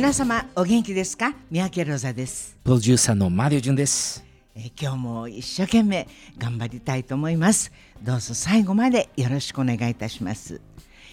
[0.00, 6.06] 皆様お元気ですか三宅ロザです、プロデューサーのマリオジュンですえー今日も一生懸命
[6.38, 7.72] 頑張りたいと思います
[8.02, 10.60] どうぞ最後までよろしくお願いいたします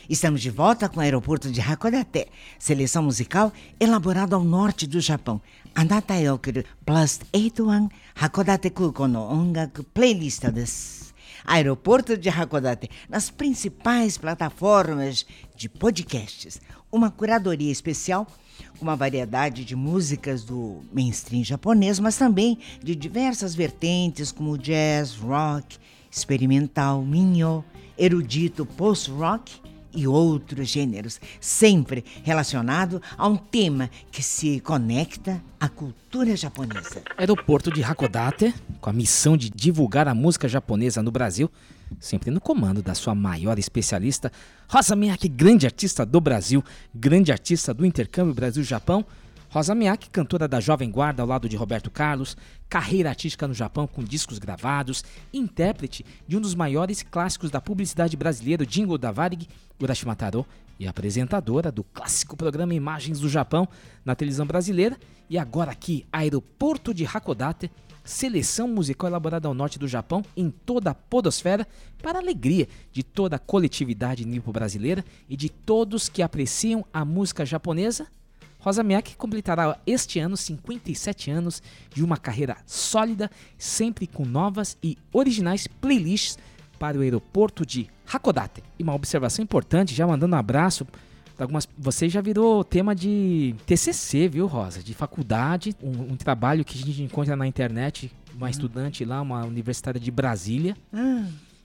[0.09, 2.27] Estamos de volta com o aeroporto de Hakodate,
[2.59, 5.41] seleção musical elaborada ao norte do Japão.
[5.73, 11.15] Anata e okuru plus 81 Hakodate Kuko no ongaku playlist です。
[11.45, 16.59] Aeroporto de Hakodate, nas principais plataformas de podcasts.
[16.91, 18.33] Uma curadoria especial com
[18.80, 25.78] uma variedade de músicas do mainstream japonês, mas também de diversas vertentes como jazz, rock,
[26.10, 27.64] experimental, minho,
[27.96, 29.60] erudito, post-rock
[29.94, 37.02] e outros gêneros, sempre relacionado a um tema que se conecta à cultura japonesa.
[37.16, 41.50] Aeroporto de Hakodate, com a missão de divulgar a música japonesa no Brasil,
[41.98, 44.30] sempre no comando da sua maior especialista,
[44.68, 46.62] Rosa Miyake, grande artista do Brasil,
[46.94, 49.04] grande artista do intercâmbio Brasil-Japão.
[49.50, 52.36] Rosa Miyake, cantora da Jovem Guarda ao lado de Roberto Carlos,
[52.68, 58.14] carreira artística no Japão com discos gravados, intérprete de um dos maiores clássicos da publicidade
[58.14, 59.48] brasileira, o Jingle da Varig,
[59.80, 60.44] Urashima Taro,
[60.78, 63.66] e apresentadora do clássico programa Imagens do Japão
[64.04, 64.96] na televisão brasileira,
[65.28, 67.70] e agora aqui, Aeroporto de Hakodate,
[68.08, 71.68] seleção musical elaborada ao norte do Japão, em toda a podosfera,
[72.02, 77.44] para a alegria de toda a coletividade nipo-brasileira e de todos que apreciam a música
[77.44, 78.06] japonesa.
[78.58, 81.62] Rosa Miyake completará este ano 57 anos
[81.94, 86.38] de uma carreira sólida, sempre com novas e originais playlists
[86.78, 88.62] para o aeroporto de Hakodate.
[88.78, 90.86] E uma observação importante, já mandando um abraço
[91.44, 91.68] algumas.
[91.78, 94.82] Você já virou tema de TCC, viu, Rosa?
[94.82, 99.44] De faculdade, um, um trabalho que a gente encontra na internet, uma estudante lá, uma
[99.44, 100.76] universitária de Brasília.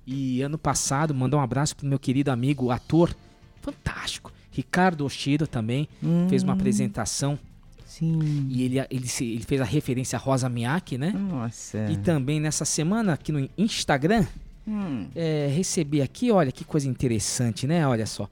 [0.05, 3.15] E ano passado, mandou um abraço pro meu querido amigo, ator
[3.61, 5.87] fantástico, Ricardo Oshiro também,
[6.29, 7.39] fez uma apresentação
[7.85, 8.47] Sim.
[8.49, 11.11] e ele, ele, ele fez a referência a Rosa Miyake, né?
[11.11, 11.89] Nossa.
[11.89, 14.25] E também nessa semana aqui no Instagram,
[14.67, 15.07] Hum.
[15.13, 17.85] é, recebi aqui, olha que coisa interessante, né?
[17.87, 18.29] Olha só.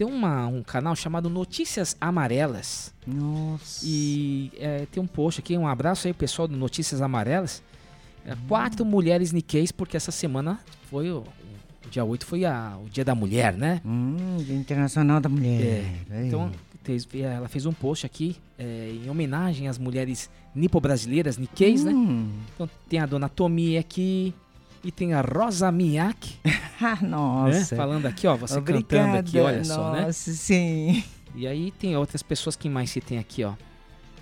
[0.00, 2.94] Tem uma, um canal chamado Notícias Amarelas.
[3.06, 3.84] Nossa.
[3.86, 7.62] E é, tem um post aqui, um abraço aí, pessoal do Notícias Amarelas.
[8.24, 12.88] É, quatro mulheres Nikkeis, porque essa semana foi o, o dia 8 foi a, o
[12.88, 13.82] dia da mulher, né?
[13.84, 15.84] Hum, Dia Internacional da Mulher.
[16.10, 16.28] Aí.
[16.28, 16.50] Então,
[16.82, 21.92] fez- ela fez um post aqui é, em homenagem às mulheres nipo-brasileiras, Nikkeis, né?
[21.92, 22.30] Hum.
[22.54, 24.32] Então tem a dona Tomi aqui
[24.82, 26.36] e tem a Rosa Miyake,
[26.80, 27.08] Ah, né?
[27.08, 27.76] nossa.
[27.76, 28.86] Falando aqui, ó, você Obrigada.
[28.86, 30.06] cantando aqui, olha só, né?
[30.06, 31.04] Nossa, sim.
[31.34, 33.52] E aí tem outras pessoas que mais se tem aqui, ó.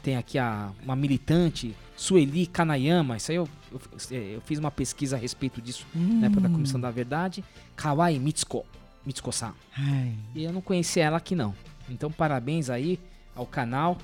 [0.03, 3.17] Tem aqui a, uma militante, Sueli Kanayama.
[3.17, 6.81] Isso aí eu, eu, eu fiz uma pesquisa a respeito disso na época da Comissão
[6.81, 7.45] da Verdade.
[7.77, 8.65] Kawai Mitsuko,
[9.07, 9.53] Mitsuko-san.
[10.35, 11.55] E eu não conhecia ela aqui não.
[11.89, 12.99] Então parabéns aí
[13.35, 13.97] ao canal,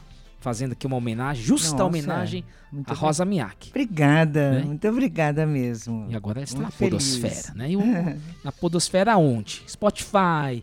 [0.44, 2.84] fazendo aqui uma homenagem, justa Nossa, homenagem bem.
[2.94, 3.70] Rosa Miyake.
[3.70, 4.64] Obrigada, Né?
[4.64, 6.06] muito obrigada mesmo.
[6.10, 7.16] E agora está na Muito feliz.
[7.18, 7.70] podosfera, né?
[7.70, 7.80] E o-
[8.44, 9.62] na podosfera onde?
[9.66, 10.62] Spotify,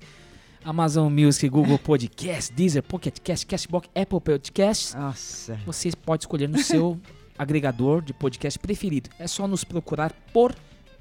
[0.63, 4.93] Amazon Music, Google Podcast, Deezer, Pocket Cast, Castbox, Apple Podcasts.
[4.93, 5.59] Nossa.
[5.65, 6.99] Você pode escolher no seu
[7.37, 9.09] agregador de podcast preferido.
[9.17, 10.53] É só nos procurar por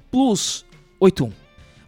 [0.09, 0.65] Plus
[0.99, 1.31] 81.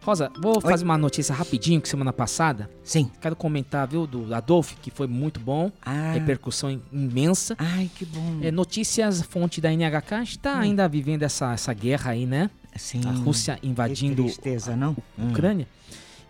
[0.04, 2.68] Rosa, vou fazer uma notícia rapidinho que semana passada.
[2.82, 3.10] Sim.
[3.20, 5.72] Quero comentar, viu, do Adolf, que foi muito bom.
[5.80, 6.12] Ah.
[6.12, 7.54] Repercussão im- imensa.
[7.58, 8.38] Ai, que bom.
[8.42, 10.14] É, notícias, fonte da NHK.
[10.16, 12.50] A gente tá ainda vivendo essa, essa guerra aí, né?
[12.76, 13.00] Sim.
[13.06, 14.94] A Rússia invadindo Que tristeza, não?
[15.18, 15.30] a Hum.
[15.30, 15.66] Ucrânia.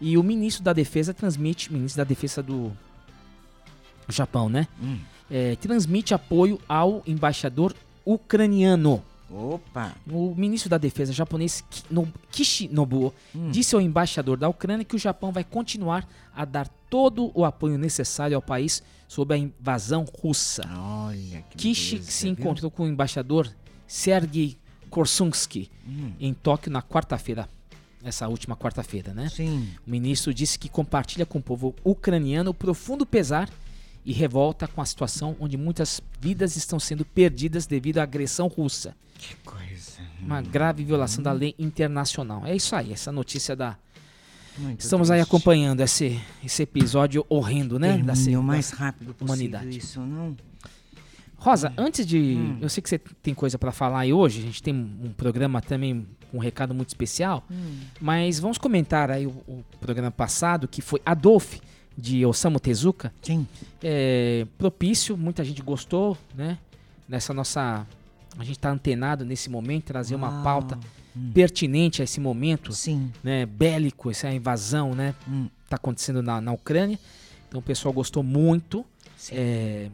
[0.00, 2.70] E o ministro da Defesa transmite, ministro da Defesa do
[4.08, 4.68] Japão, né?
[4.82, 4.98] Hum.
[5.30, 7.74] É, transmite apoio ao embaixador
[8.04, 9.02] ucraniano.
[9.34, 9.94] Opa.
[10.10, 13.50] O ministro da Defesa japonês Ki- no- Kishinobu Hum.
[13.50, 17.76] disse ao embaixador da Ucrânia que o Japão vai continuar a dar todo o apoio
[17.78, 20.62] necessário ao país sob a invasão russa.
[20.78, 22.32] Olha que Kishi beleza, se viu?
[22.32, 23.50] encontrou com o embaixador
[23.86, 24.56] Sergei
[24.88, 26.12] Korsunsky Hum.
[26.20, 27.48] em Tóquio na quarta-feira,
[28.02, 29.28] essa última quarta-feira, né?
[29.28, 29.68] Sim.
[29.86, 33.48] O ministro disse que compartilha com o povo ucraniano o profundo pesar
[34.04, 38.94] e revolta com a situação onde muitas vidas estão sendo perdidas devido à agressão russa.
[39.18, 40.02] Que coisa.
[40.20, 42.44] Uma grave violação da lei internacional.
[42.46, 43.76] É isso aí, essa notícia da,
[44.58, 45.28] Muito Estamos aí triste.
[45.30, 47.98] acompanhando esse, esse episódio horrendo, né?
[47.98, 49.78] Da, se- o da- mais rápido possível humanidade.
[49.78, 50.36] isso, não?
[51.36, 52.18] Rosa, antes de.
[52.38, 52.58] Hum.
[52.60, 55.60] Eu sei que você tem coisa pra falar aí hoje, a gente tem um programa
[55.60, 57.80] também, um recado muito especial, Hum.
[58.00, 61.56] mas vamos comentar aí o, o programa passado, que foi Adolf,
[61.96, 63.12] de Osamu Tezuka.
[63.22, 63.46] Sim.
[63.82, 66.58] É, propício, muita gente gostou, né?
[67.08, 67.86] Nessa nossa.
[68.36, 70.42] A gente tá antenado nesse momento, trazer uma Uau.
[70.42, 70.78] pauta
[71.16, 71.30] Hum.
[71.32, 73.12] pertinente a esse momento, Sim.
[73.22, 73.46] né?
[73.46, 75.14] Bélico, essa invasão, né?
[75.28, 75.48] Hum.
[75.68, 76.98] Tá acontecendo na, na Ucrânia.
[77.48, 78.84] Então o pessoal gostou muito
[79.16, 79.34] Sim.
[79.36, 79.88] é,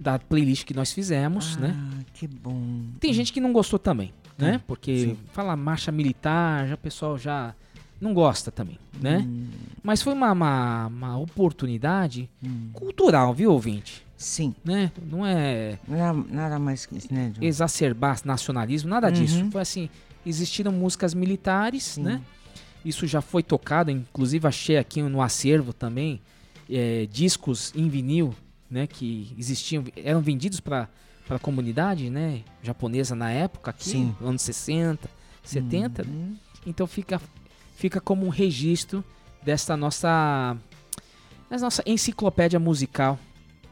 [0.00, 1.76] da playlist que nós fizemos, né?
[1.76, 2.80] Ah, que bom.
[2.98, 4.56] Tem gente que não gostou também, né?
[4.56, 5.18] Hum, Porque sim.
[5.34, 7.54] fala marcha militar, já o pessoal já
[8.00, 9.18] não gosta também, né?
[9.18, 9.48] Hum,
[9.82, 12.70] Mas foi uma, uma, uma oportunidade hum.
[12.72, 14.06] cultural, viu, ouvinte?
[14.16, 14.54] Sim.
[14.64, 14.90] Né?
[15.00, 17.42] Não é Nada, nada mais que isso, né, John?
[17.42, 19.44] exacerbar nacionalismo, nada disso.
[19.44, 19.50] Uhum.
[19.50, 19.88] Foi assim,
[20.26, 22.02] existiram músicas militares, Sim.
[22.02, 22.20] né?
[22.84, 26.20] Isso já foi tocado, inclusive achei aqui no acervo também
[26.68, 28.34] é, discos em vinil,
[28.70, 28.86] né?
[28.86, 30.88] Que existiam, eram vendidos para
[31.30, 32.42] a comunidade, né?
[32.62, 34.14] Japonesa na época, aqui, Sim.
[34.20, 35.08] anos 60,
[35.44, 36.02] 70.
[36.02, 36.36] Uhum.
[36.66, 37.20] Então fica,
[37.78, 39.04] fica como um registro
[39.40, 40.56] desta nossa,
[41.48, 43.16] dessa nossa enciclopédia musical,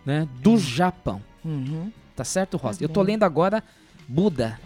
[0.05, 0.29] né?
[0.41, 1.21] Do Japão.
[1.45, 1.93] Uhum.
[2.15, 2.79] Tá certo, Rosa?
[2.79, 3.65] Tá Eu tô lendo agora
[4.07, 4.61] Buda,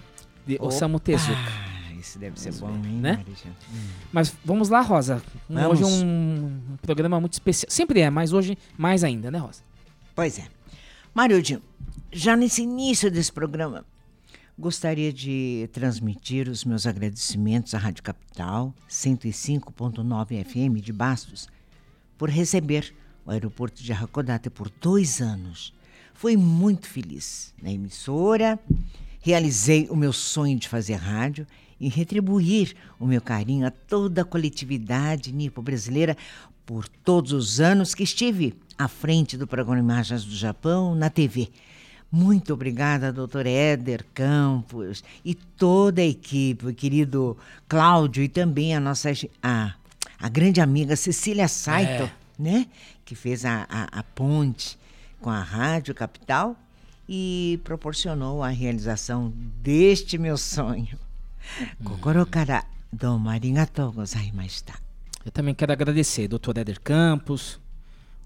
[0.46, 1.32] de Osamu Tezuka.
[1.32, 3.16] Ah, isso deve ser bom, né?
[3.16, 3.48] Marija?
[4.12, 5.22] Mas vamos lá, Rosa.
[5.48, 5.80] Vamos.
[5.80, 7.70] Hoje é um, programa muito especial.
[7.70, 9.62] Sempre é, mas hoje mais ainda, né, Rosa?
[10.14, 10.44] Pois é.
[11.14, 11.62] Marilde,
[12.12, 13.86] já nesse início desse programa,
[14.60, 21.48] gostaria de transmitir os meus agradecimentos à Rádio Capital 105.9 FM de Bastos
[22.18, 25.72] por receber o aeroporto de Hakodate por dois anos.
[26.12, 28.60] Fui muito feliz na emissora,
[29.22, 31.46] realizei o meu sonho de fazer rádio
[31.80, 36.14] e retribuir o meu carinho a toda a coletividade nipo-brasileira
[36.66, 41.48] por todos os anos que estive à frente do programa Imagens do Japão na TV.
[42.12, 47.36] Muito obrigada, doutor Éder Campos e toda a equipe, o querido
[47.68, 49.10] Cláudio e também a nossa
[49.42, 49.74] a,
[50.18, 52.12] a grande amiga Cecília Saito, É.
[52.38, 52.66] né?
[53.04, 54.76] Que fez a, a, a ponte
[55.20, 56.56] com a Rádio Capital
[57.08, 59.32] e proporcionou a realização
[59.62, 60.98] deste meu sonho.
[61.84, 64.74] Kokoro kara domo arigatou gozaimashita.
[65.24, 66.58] Eu também quero agradecer Dr.
[66.58, 67.60] Éder Campos,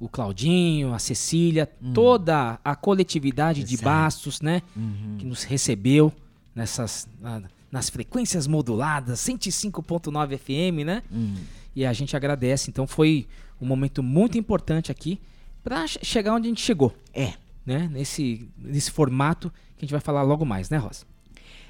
[0.05, 3.77] o Claudinho, a Cecília, toda a coletividade de.
[3.85, 4.63] Bastos, né?
[5.19, 6.13] Que nos recebeu
[6.55, 7.43] nessas na-
[7.73, 11.03] nas frequências moduladas, 105.9 FM, né?
[11.75, 12.71] E a gente agradece.
[12.71, 13.27] Então foi
[13.61, 15.21] um momento muito importante aqui
[15.63, 17.33] para chegar onde a gente chegou, É,
[17.67, 17.89] né?
[17.91, 21.05] Nesse, nesse formato que a gente vai falar logo mais, né, Rosa?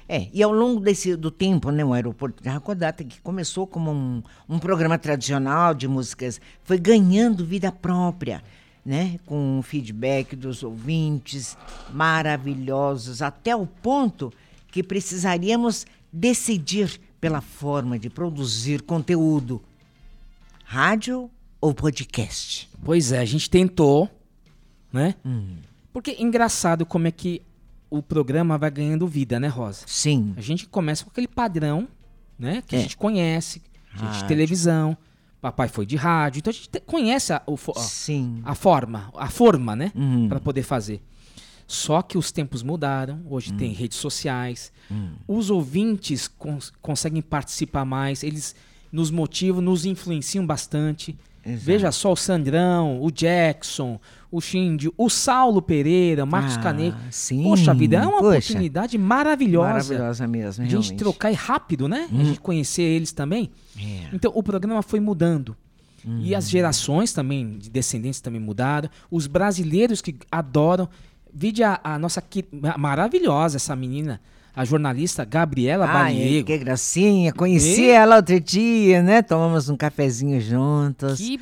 [0.07, 3.91] É, e ao longo desse, do tempo, né, o aeroporto de Hakodate, que começou como
[3.91, 8.43] um, um programa tradicional de músicas, foi ganhando vida própria,
[8.85, 11.57] né, com o feedback dos ouvintes
[11.91, 14.31] maravilhosos, até o ponto
[14.71, 19.59] que precisaríamos decidir pela forma de produzir conteúdo,
[20.63, 22.69] rádio ou podcast.
[22.83, 24.07] Pois é, a gente tentou,
[24.93, 25.15] né?
[25.25, 25.55] Hum.
[25.91, 27.41] Porque engraçado como é que
[27.97, 29.83] o programa vai ganhando vida, né, Rosa?
[29.87, 31.87] Sim, A gente começa com aquele padrão,
[32.37, 32.63] né?
[32.67, 32.81] Que a É.
[32.81, 33.61] gente conhece,
[33.93, 34.27] a gente de Rádio.
[34.27, 34.97] televisão,
[35.41, 39.29] papai foi de rádio, então a gente te- conhece a, o a- a forma, a
[39.29, 39.91] forma, né?
[39.95, 40.27] Uhum.
[40.27, 41.01] Pra poder fazer.
[41.67, 43.75] Só que os tempos mudaram, hoje tem Hum.
[43.75, 44.71] redes sociais,
[45.27, 48.55] os ouvintes cons- conseguem participar mais, eles
[48.91, 51.17] nos motivam, nos influenciam bastante.
[51.43, 51.63] Exato.
[51.65, 53.99] Veja só o Sandrão, o Jackson,
[54.35, 56.97] o Shindy, o Saulo Pereira, o Marcos Ah, Caneco.
[57.11, 58.27] sim, Poxa vida, é uma poxa.
[58.37, 59.69] oportunidade maravilhosa.
[59.93, 62.07] Maravilhosa mesmo, A gente trocar e rápido, né?
[62.11, 63.49] A gente conhecer eles também.
[63.77, 64.09] É.
[64.13, 65.55] Então o programa foi mudando.
[66.21, 68.89] E as gerações também, de descendentes também mudaram.
[69.09, 70.87] Os brasileiros que adoram.
[71.33, 72.23] Vide a, a nossa
[72.77, 74.21] maravilhosa, essa menina,
[74.55, 76.47] a jornalista Gabriela Ai, Baliego.
[76.47, 77.33] que gracinha.
[77.33, 77.89] Conheci E?
[77.89, 79.21] ela outro dia, né?
[79.21, 81.17] Tomamos um cafezinho juntos.
[81.19, 81.39] Que,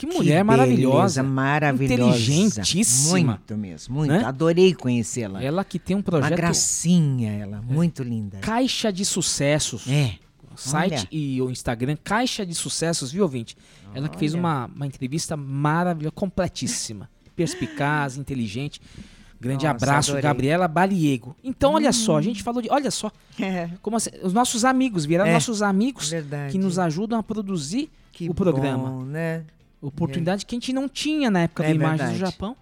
[0.00, 1.22] que mulher maravilhosa.
[1.22, 1.94] beleza, maravilhosa.
[1.94, 3.32] Inteligentíssima.
[3.32, 4.10] Muito mesmo, muito.
[4.10, 4.24] Né?
[4.24, 5.42] Adorei conhecê-la.
[5.42, 8.38] Ela que tem um Uma projeto gracinha ela, muito linda.
[8.38, 9.86] Caixa de Sucessos.
[9.86, 10.14] É.
[10.52, 11.08] O site Olha.
[11.12, 13.56] e o Instagram, Caixa de Sucessos, viu, ouvinte?
[13.94, 14.40] Ela que fez Olha.
[14.40, 17.08] uma, uma entrevista maravilhosa, completíssima.
[17.36, 18.80] Perspicaz, inteligente.
[19.40, 20.22] Grande Nossa, abraço, adorei.
[20.22, 21.34] Gabriela Baliego.
[21.42, 22.68] Então, olha só, a gente falou de.
[22.70, 26.52] Olha só, É, como assim, os nossos amigos viraram É, nossos amigos verdade.
[26.52, 28.90] que nos ajudam a produzir que o programa.
[28.90, 29.44] bom, né?
[29.82, 32.18] Oportunidade que a gente não tinha na época É do Imagens verdade.
[32.18, 32.56] do Japão.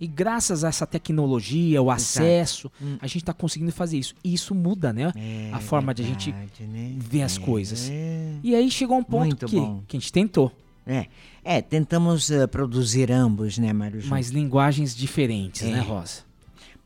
[0.00, 2.70] E graças a essa tecnologia, o acesso,
[3.00, 4.14] a gente está conseguindo fazer isso.
[4.22, 5.12] E isso muda, né?
[5.16, 6.94] É a forma de a gente verdade, né?
[6.98, 7.90] ver as coisas.
[7.90, 8.32] É.
[8.44, 9.56] E aí chegou um ponto que,
[9.88, 10.52] que a gente tentou,
[10.86, 11.06] É,
[11.42, 14.10] é tentamos eh, produzir ambos, né, Mário Júnior?
[14.18, 15.72] mas linguagens diferentes, É.
[15.72, 16.25] né, Rosa?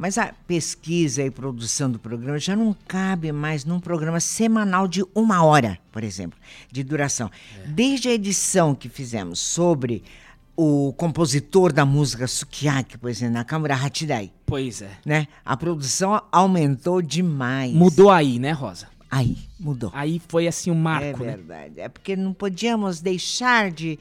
[0.01, 5.05] Mas a pesquisa e produção do programa já não cabe mais num programa semanal de
[5.15, 6.39] uma hora, por exemplo,
[6.73, 7.31] de duração.
[7.67, 10.03] Desde a edição que fizemos sobre
[10.57, 14.91] o compositor da música Sukiyaki, por exemplo, Nakamura Hachidai, Pois é.
[15.05, 15.29] né?
[15.45, 17.71] A produção aumentou demais.
[17.75, 18.89] Mudou aí, né, Rosa?
[19.11, 19.91] Aí, mudou.
[19.93, 21.37] Aí foi assim um É marco, né?
[21.37, 21.75] verdade.
[21.79, 23.99] É porque não podíamos deixar de,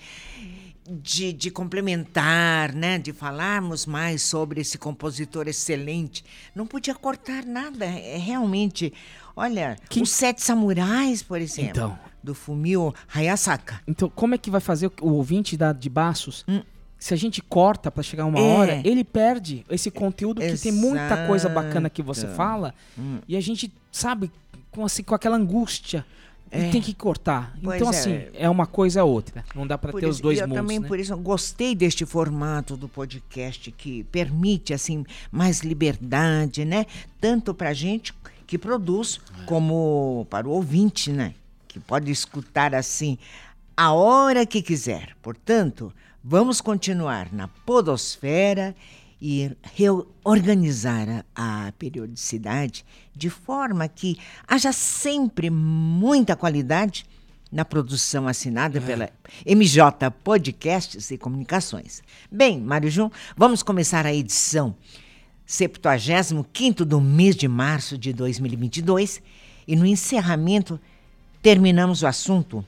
[0.89, 2.97] de, de complementar, né?
[2.97, 6.23] De falarmos mais sobre esse compositor excelente.
[6.55, 7.85] Não podia cortar nada.
[7.85, 8.93] É realmente.
[9.35, 11.69] Olha, Que- os Sete Samurais, por exemplo.
[11.71, 11.99] Então.
[12.21, 13.79] Do Fumio Hayasaka.
[13.87, 16.43] Então, como é que vai fazer o, ouvinte da, de Baços?
[16.47, 16.61] Hum.
[16.97, 18.41] Se a gente corta pra chegar uma É.
[18.41, 22.33] hora, ele perde esse conteúdo que tem muita coisa bacana que você Exato.
[22.33, 22.35] Hum.
[22.35, 22.75] fala.
[23.25, 24.29] E a gente, sabe,
[24.69, 26.05] com, assim, com aquela angústia.
[26.51, 26.69] E É.
[26.71, 27.55] tem que cortar.
[27.63, 27.95] Pois então, é.
[27.97, 29.45] assim, é uma coisa ou outra.
[29.53, 30.87] Não dá Por ter os isso- dois e eu mundos, também né?
[30.87, 36.85] por isso eu gostei deste formato do podcast que permite assim mais liberdade, né?
[37.21, 38.13] Tanto para gente
[38.47, 39.45] que produz É.
[39.45, 41.35] como para o ouvinte, né?
[41.67, 43.17] Que pode escutar assim
[43.77, 45.15] a hora que quiser.
[45.21, 48.75] Portanto, vamos continuar na podosfera
[49.21, 52.85] e reorganizar a, a periodicidade
[53.15, 57.05] de forma que haja sempre muita qualidade
[57.51, 59.09] na produção assinada pela
[59.45, 62.01] MJ Podcasts e Comunicações.
[62.31, 64.75] Bem, Mário Jun, vamos começar a edição
[65.45, 69.21] 75 do mês de março de 2022
[69.67, 70.79] e no encerramento
[71.41, 72.63] terminamos o assunto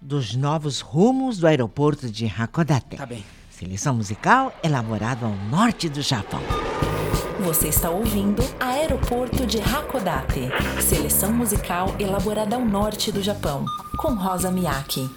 [0.00, 2.96] dos novos rumos do aeroporto de Hakodate.
[2.96, 3.24] Tá bem.
[3.58, 6.40] Seleção musical elaborada ao norte do Japão.
[7.44, 10.40] Você está ouvindo Aeroporto de Hakodate,
[10.82, 13.64] seleção musical elaborada ao norte do Japão,
[13.96, 15.08] com Rosa Miyake.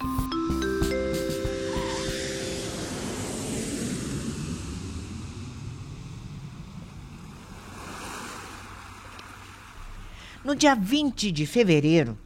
[10.44, 12.16] No dia 20 de fevereiro,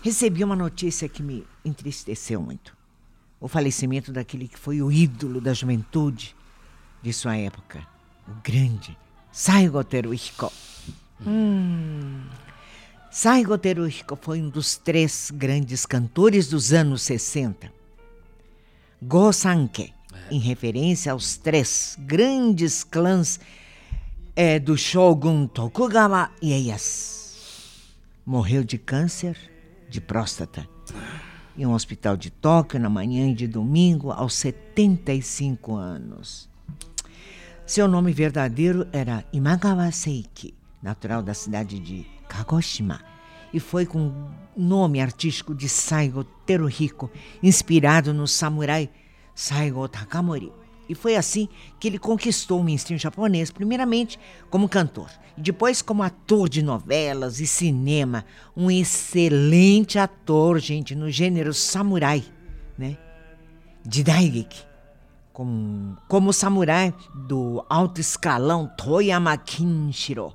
[0.00, 2.77] recebi uma notícia que me entristeceu muito.
[3.40, 6.34] O falecimento daquele que foi o ídolo da juventude
[7.02, 7.86] de sua época,
[8.26, 8.96] o grande
[9.30, 10.52] Saigo Teruhiko.
[11.24, 12.24] Hum.
[13.10, 17.72] Saigo Teruhiko foi um dos três grandes cantores dos anos 60.
[19.00, 19.94] Go Sanke,
[20.30, 23.38] em referência aos três grandes clãs
[24.34, 27.18] é do Shogun Tokugawa Ieyasu.
[28.26, 29.36] Morreu de câncer
[29.88, 30.68] de próstata
[31.58, 36.48] em um hospital de Tóquio na manhã de domingo aos 75 anos.
[37.66, 43.00] Seu nome verdadeiro era Imagawa Seiki, natural da cidade de Kagoshima,
[43.52, 47.10] e foi com o nome artístico de Saigo Teruhiko,
[47.42, 48.88] inspirado no samurai
[49.34, 50.52] Saigo Takamori.
[50.88, 54.18] E foi assim que ele conquistou o mainstream japonês, primeiramente
[54.48, 58.24] como cantor, e depois como ator de novelas e cinema.
[58.56, 62.24] Um excelente ator, gente, no gênero samurai,
[62.76, 62.96] né?
[63.84, 64.66] De Daigeki.
[65.32, 70.34] Como, como samurai do alto escalão Toyama Kinshiro,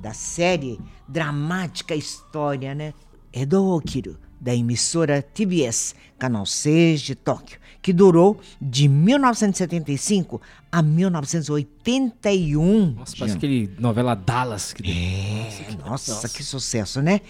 [0.00, 2.94] da série dramática história, né?
[3.32, 10.40] Edo Okiru, da emissora TBS, Canal 6 de Tóquio, que durou de 1975
[10.72, 12.94] a 1981.
[12.94, 14.72] Nossa, parece aquele novela Dallas.
[14.72, 17.20] Que É, nossa, que sucesso, né?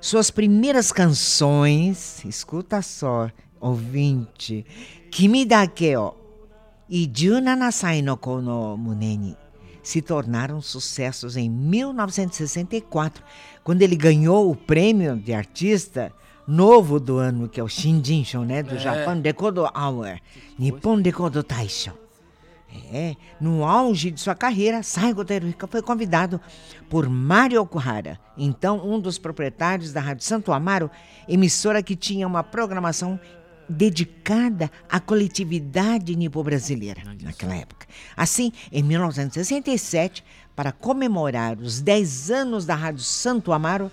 [0.00, 4.66] Suas primeiras canções, escuta só, ouvinte,
[5.12, 6.12] Kimi Dake o
[6.88, 9.36] e 17 Sai no Ko no Mune ni
[9.82, 13.24] se tornaram sucessos em 1964,
[13.64, 16.12] quando ele ganhou o prêmio de artista
[16.50, 20.18] novo do ano, que é o Shinjinshou, né, do Japan Record Hour,
[20.58, 21.92] Nippon Record Taisho.
[22.92, 26.40] É, no auge de sua carreira, Saigo Teruhiko foi convidado
[26.88, 30.90] por Mário Okuhara, então um dos proprietários da Rádio Santo Amaro,
[31.28, 33.18] emissora que tinha uma programação
[33.68, 37.86] dedicada à coletividade nipo-brasileira naquela época.
[38.16, 43.90] Assim, em 1967, para comemorar os 10 anos da Rádio Santo Amaro,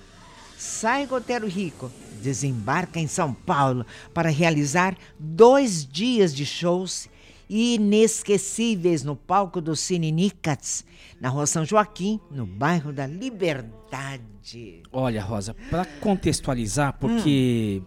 [0.57, 7.07] Saigo Teruhiko desembarca em São Paulo para realizar dois dias de shows
[7.49, 10.83] inesquecíveis no palco do Cine Nicats,
[11.19, 14.83] na rua São Joaquim, no bairro da Liberdade.
[14.91, 16.97] Olha, Rosa, pra contextualizar, Hum.
[16.99, 17.81] porque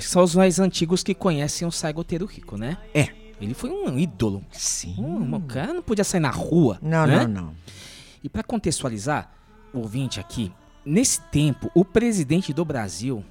[0.00, 2.76] são os mais antigos que conhecem o Saigo Teruhiko, né?
[2.94, 3.08] É,
[3.40, 4.42] Ele foi um ídolo.
[4.52, 4.94] Sim.
[4.98, 6.78] Um, o cara não podia sair na rua.
[6.80, 7.26] Não, né?
[7.26, 7.54] não, não.
[8.24, 9.30] E para contextualizar,
[9.74, 10.50] ouvinte aqui,
[10.84, 13.22] nesse tempo, o presidente do Brasil,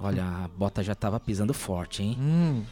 [0.00, 2.16] olha, a bota já tava pisando forte, hein?
[2.20, 2.62] Hum.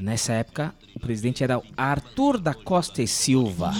[0.00, 3.72] Nessa época, o presidente era o Arthur da Costa e Silva.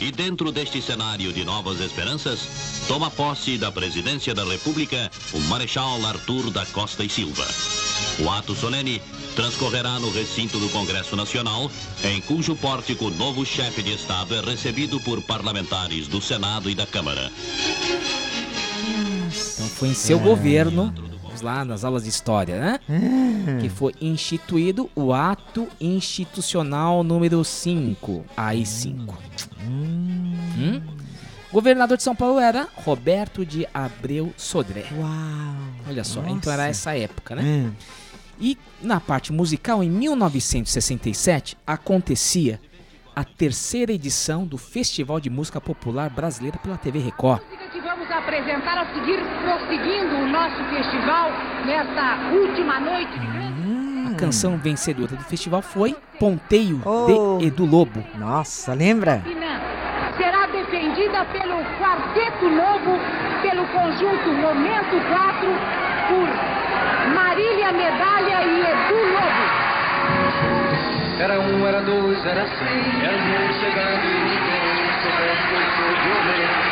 [0.00, 6.04] E dentro deste cenário de novas esperanças, toma posse da presidência da República o Marechal
[6.06, 7.44] Arthur da Costa e Silva.
[8.20, 9.02] O ato solene
[9.34, 11.68] transcorrerá no recinto do Congresso Nacional,
[12.04, 16.74] em cujo pórtico o novo chefe de Estado é recebido por parlamentares do Senado e
[16.74, 17.32] da Câmara.
[19.54, 20.94] Então foi em seu governo,
[21.38, 22.80] vamos lá nas aulas de história, né?
[23.60, 29.14] Que foi instituído o Ato Institucional número 5, AI-5.
[29.62, 30.80] Hum?
[31.52, 34.86] Governador de São Paulo era Roberto de Abreu Sodré.
[34.92, 35.08] Uau.
[35.88, 36.34] Olha só, Nossa.
[36.34, 37.42] então era essa época, né?
[37.42, 37.72] Hum.
[38.40, 42.60] E na parte musical, em 1967, acontecia
[43.16, 47.42] a terceira edição do Festival de Música Popular Brasileira pela TV Record.
[48.18, 51.30] Apresentar a seguir, prosseguindo o nosso festival
[51.64, 57.38] nesta última noite de grande A canção vencedora do festival foi Ponteio Oh.
[57.38, 58.04] de Edu Lobo.
[58.16, 59.22] Nossa, lembra?
[60.16, 62.98] Será defendida pelo Quarteto Novo,
[63.40, 65.48] pelo conjunto Momento 4,
[66.08, 69.68] por Marília Medalha e Edu Lobo.
[71.20, 75.90] Era um, era dois, era cem, era mundo chegando e ninguém soubesse que eu sou
[76.02, 76.67] violento.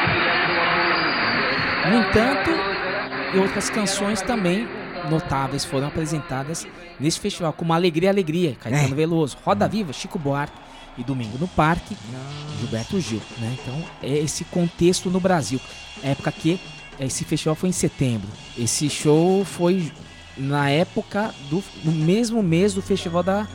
[1.91, 2.51] No entanto,
[3.41, 4.67] outras canções também
[5.11, 6.67] notáveis foram apresentadas
[6.99, 8.97] nesse festival, como Alegria, Alegria, Caetano É.
[8.97, 10.59] Veloso, Roda Viva, Chico Buarque
[10.99, 11.97] e Domingo no Parque,
[12.59, 13.21] Gilberto Gil.
[13.39, 13.57] Né?
[13.63, 15.61] Então, é esse contexto no Brasil.
[16.03, 16.59] Época que
[16.99, 18.29] esse festival foi em setembro.
[18.59, 19.93] Esse show foi
[20.37, 23.47] na época do no mesmo mês do festival da,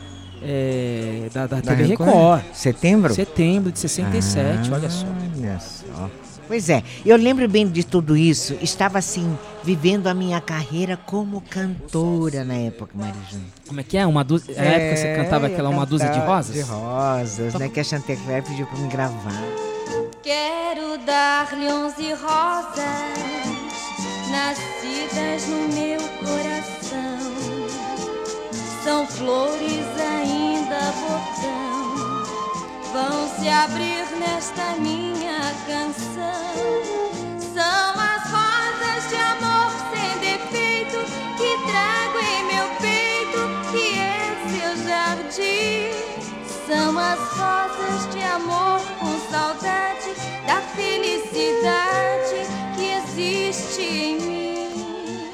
[0.42, 2.42] é, da, da TV Record.
[2.52, 3.14] Setembro?
[3.14, 5.06] Setembro de 67, olha só.
[5.06, 6.10] Olha só.
[6.52, 8.58] Pois é, eu lembro bem de tudo isso.
[8.60, 13.40] Estava assim, vivendo a minha carreira como cantora na época, Marijão.
[13.66, 14.06] Como é que é?
[14.06, 16.54] Uma dúzia, na época você cantava aquela uma dúzia de rosas?
[16.54, 17.70] De rosas, né?
[17.70, 19.42] Que a Chantecler pediu pra me gravar.
[20.22, 22.84] Quero dar-lhe onze rosas
[24.30, 27.32] nascidas no meu coração.
[28.84, 31.41] São flores ainda botão,
[32.92, 36.52] vão se abrir nesta minha canção.
[37.40, 40.98] São as rosas de amor sem defeito
[41.38, 45.90] que trago em meu peito, que é seu jardim.
[46.66, 50.14] São as rosas de amor com saudade
[50.46, 55.32] da felicidade que existe em mim.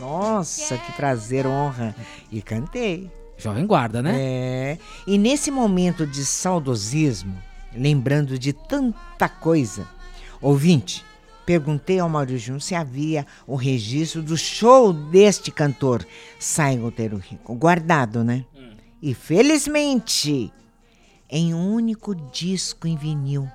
[0.00, 1.94] Nossa, que prazer, honra.
[2.30, 3.17] E cantei.
[3.38, 4.14] Jovem Guarda, né?
[4.18, 4.78] É.
[5.06, 7.36] E nesse momento de saudosismo,
[7.74, 9.86] lembrando de tanta coisa,
[10.40, 11.04] ouvinte,
[11.46, 16.04] perguntei ao Mauro Júnior se havia o registro do show deste cantor,
[16.38, 18.44] Saigo Tero Rico, guardado, né?
[19.00, 20.52] E felizmente,
[21.30, 23.48] em um único disco em vinil,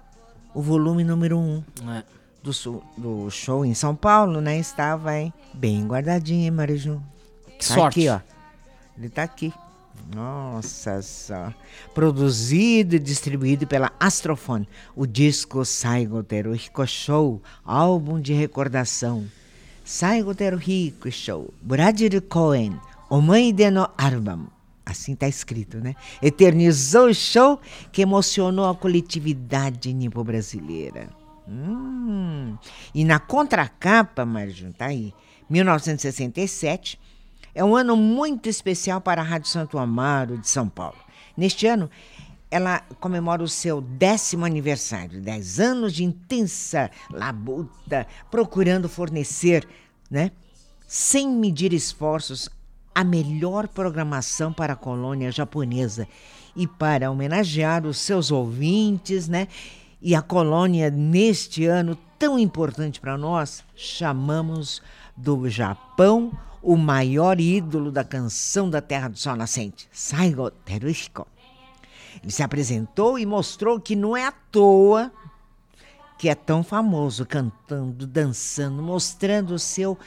[0.53, 2.03] o volume número um É.
[2.41, 4.57] do, do show em São Paulo, né?
[4.57, 7.01] Estava hein, bem guardadinho, hein, Marijum?
[7.59, 8.07] Que Tá sorte.
[8.07, 8.33] aqui, ó.
[8.97, 9.51] Ele tá aqui.
[10.11, 11.53] Nossa só.
[11.93, 14.67] Produzido e distribuído pela Astrofone.
[14.95, 19.25] O disco Saigo Teru Rico Show, álbum de recordação.
[19.85, 21.53] Saigo Teru Rico Show.
[21.61, 24.47] Buradir Cohen, Omai de no Album.
[24.85, 25.95] Assim tá escrito, né?
[26.21, 27.59] Eternizou o show
[27.91, 31.09] que emocionou a coletividade nipo-brasileira.
[31.47, 32.57] Hum.
[32.93, 35.13] E na contracapa, Marjun, tá aí,
[35.49, 36.99] 1967,
[37.55, 40.97] é um ano muito especial para a Rádio Santo Amaro de São Paulo.
[41.37, 41.89] Neste ano,
[42.49, 49.67] ela comemora o seu décimo aniversário, 10 anos de intensa labuta, procurando fornecer,
[50.09, 50.31] né,
[50.87, 52.49] sem medir esforços,
[52.93, 56.07] a melhor programação para a colônia japonesa
[56.55, 59.47] e para homenagear os seus ouvintes, né?
[59.99, 64.79] E a colônia neste ano tão importante para nós, chamamos
[65.17, 66.31] do Japão
[66.63, 71.27] o maior ídolo da canção da Terra do Sol Nascente, Saigo Teruhiko.
[72.21, 75.11] Ele se apresentou e mostrou que não é à toa
[76.17, 79.97] que é tão famoso cantando, dançando, mostrando o seu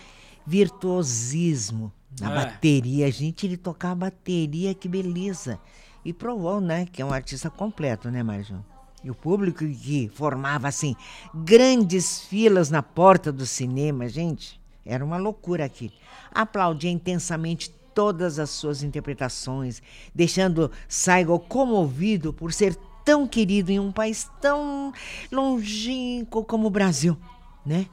[0.47, 2.35] virtuosismo na É.
[2.35, 3.11] bateria.
[3.11, 5.59] Gente, ele tocava bateria, que beleza.
[6.05, 8.65] E provou, né, que é um artista completo, né, Marjão?
[9.05, 10.97] E o público que formava, assim,
[11.35, 15.93] grandes filas na porta do cinema, gente, era uma loucura aqui.
[16.33, 19.83] Aplaudia intensamente todas as suas interpretações,
[20.15, 24.93] deixando Saigo comovido por ser tão querido em um país tão
[25.31, 27.17] longínquo como o Brasil,
[27.65, 27.87] né?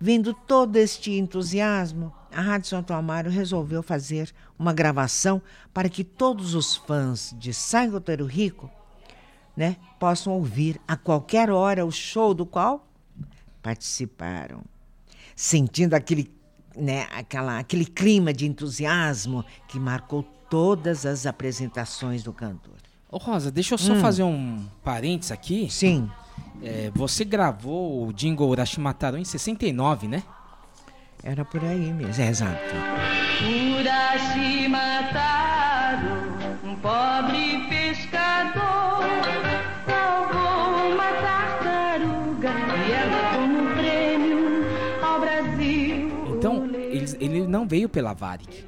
[0.00, 5.40] Vendo todo este entusiasmo, a Rádio Santo Amaro resolveu fazer uma gravação
[5.72, 8.70] para que todos os fãs de Saigo Tero Rico,
[9.56, 12.86] né, possam ouvir a qualquer hora o show do qual
[13.62, 14.62] participaram,
[15.36, 16.30] sentindo aquele,
[16.76, 22.74] né, aquela, aquele clima de entusiasmo que marcou todas as apresentações do cantor.
[23.10, 24.00] Ô Rosa, deixa eu só Hum.
[24.00, 25.68] fazer um parênteses aqui.
[25.70, 26.10] Sim,
[26.62, 30.22] É, você gravou o jingle Urashimataro em 69, né?
[31.22, 32.74] era por aí mesmo, é exato.
[35.14, 36.08] Urashimataro,
[36.64, 37.23] um pobre
[47.20, 48.64] eles- ele não veio pela Varig.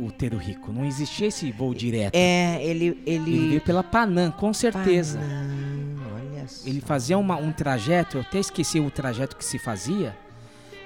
[0.00, 0.72] O Teru Rico.
[0.72, 2.14] Não existia esse voo direto.
[2.14, 3.02] É, ele.
[3.04, 3.48] Ele Ele.
[3.48, 5.18] veio pela Panam, com certeza.
[5.18, 6.68] Panam, olha só.
[6.68, 10.16] Ele fazia uma- um trajeto, eu até esqueci o trajeto que se fazia.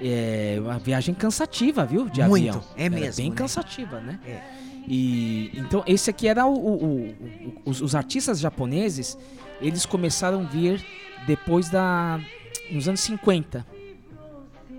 [0.01, 2.09] É uma viagem cansativa, viu?
[2.09, 2.65] De Muito, avião.
[2.77, 3.37] é Era mesmo, Bem né?
[3.37, 4.19] cansativa, né?
[4.27, 4.41] É.
[4.89, 9.17] E então esse aqui era o, o- o- o- os, os artistas japoneses,
[9.61, 10.85] eles começaram a vir
[11.27, 12.19] depois da
[12.71, 13.65] nos anos 50.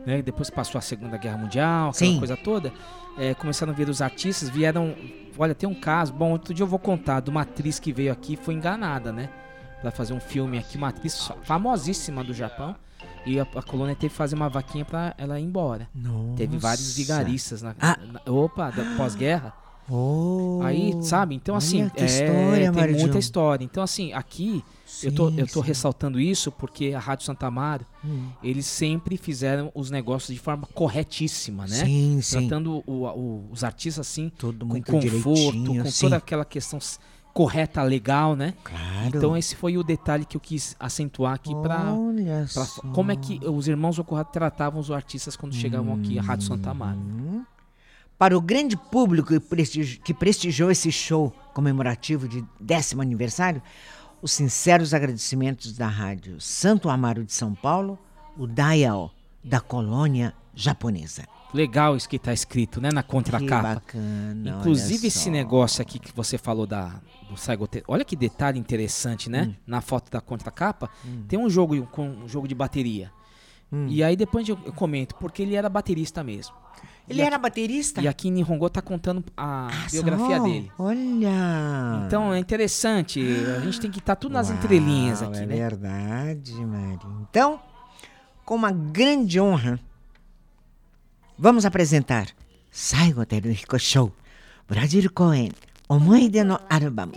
[0.05, 0.21] Né?
[0.21, 2.17] Depois passou a Segunda Guerra Mundial, aquela Sim.
[2.17, 2.73] coisa toda,
[3.17, 4.93] é, começaram a vir os artistas, vieram,
[5.37, 8.11] olha, tem um caso, bom, outro dia eu vou contar de uma atriz que veio
[8.11, 9.29] aqui, foi enganada, né?
[9.81, 12.75] Pra fazer um filme aqui, uma atriz fa- famosíssima do Japão.
[13.25, 15.87] E a, a colônia teve que fazer uma vaquinha pra ela ir embora.
[16.35, 16.97] Teve vários Nossa.
[16.97, 17.97] vigaristas na, Ah.
[18.11, 19.53] na- opa, da pós-guerra.
[19.89, 21.35] Oh, Aí, sabe?
[21.35, 23.63] Então, assim, olha que é, história, tem Mário muita história.
[23.65, 24.63] Então, assim, aqui
[25.01, 25.67] eu tô, Sim, eu tô sim.
[25.67, 28.27] ressaltando isso porque a Rádio Santa Amaro, Hum.
[28.43, 31.85] eles sempre fizeram os negócios de forma corretíssima, né?
[31.85, 32.39] Sim, sim.
[32.47, 36.01] Tratando o- o- os artistas assim, Tudo com conforto, com sim.
[36.05, 36.79] toda aquela questão
[37.33, 38.53] correta, legal, né?
[38.63, 39.07] Claro.
[39.07, 41.95] Então, esse foi o detalhe que eu quis acentuar aqui para
[42.93, 46.69] como é que os irmãos Ocorra tratavam os artistas quando chegavam aqui à Rádio Santa
[46.69, 46.99] Amaro.
[48.19, 49.33] Para o grande público
[50.03, 53.61] que prestigiou esse show comemorativo de décimo aniversário,
[54.23, 57.99] os sinceros agradecimentos da Rádio Santo Amaro de São Paulo,
[58.37, 59.11] o Dial
[59.43, 61.27] da colônia japonesa.
[61.53, 63.75] Legal isso que tá escrito, né, na Que contracapa.
[63.75, 64.57] bacana.
[64.59, 67.83] Inclusive esse negócio aqui que você falou da do Saigote.
[67.87, 69.49] Olha que detalhe interessante, né?
[69.49, 69.55] Hum.
[69.67, 70.89] Na foto da contracapa
[71.27, 73.11] tem um jogo com um jogo de bateria.
[73.71, 73.87] Hum.
[73.89, 76.55] E aí depois eu comento porque ele era baterista mesmo.
[77.09, 78.01] Ele E era baterista?
[78.01, 80.43] E aqui em Nihongo tá contando a Ah, biografia só?
[80.43, 80.71] dele.
[80.79, 82.03] Olha.
[82.07, 83.19] Então é interessante,
[83.57, 85.55] a gente tem que estar tudo nas Uau, entrelinhas aqui, é né?
[85.55, 86.99] verdade, Mari.
[87.29, 87.59] Então,
[88.45, 89.79] com uma grande honra,
[91.37, 92.27] vamos apresentar
[92.71, 94.11] Saigo Teruhiko Show,
[94.67, 95.51] Brasil Koen,
[95.89, 97.11] Omoide no Álbum,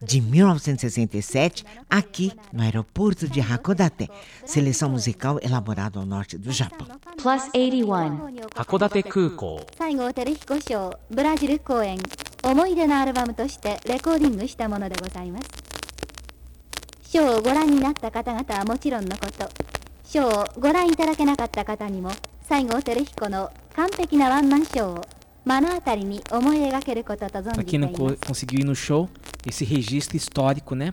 [0.00, 4.08] de 1967, aqui no aeroporto de Hakodate,
[4.44, 6.86] seleção musical elaborada ao norte do Japão.
[7.16, 8.38] Plus 81.
[8.54, 11.98] 函館空港西郷輝彦賞ブラジル公演
[12.42, 15.48] 思い出のアルバムとしてレコーディングしたものでございます
[17.02, 19.48] ショーをご覧になった方々はもちろんのこと
[20.04, 22.10] ショーをご覧いただけなかった方にも
[22.48, 25.17] 西郷輝彦の完璧なワンマンショーを
[27.54, 29.08] Pra quem não co conseguiu ir no show,
[29.46, 30.92] esse registro histórico, né?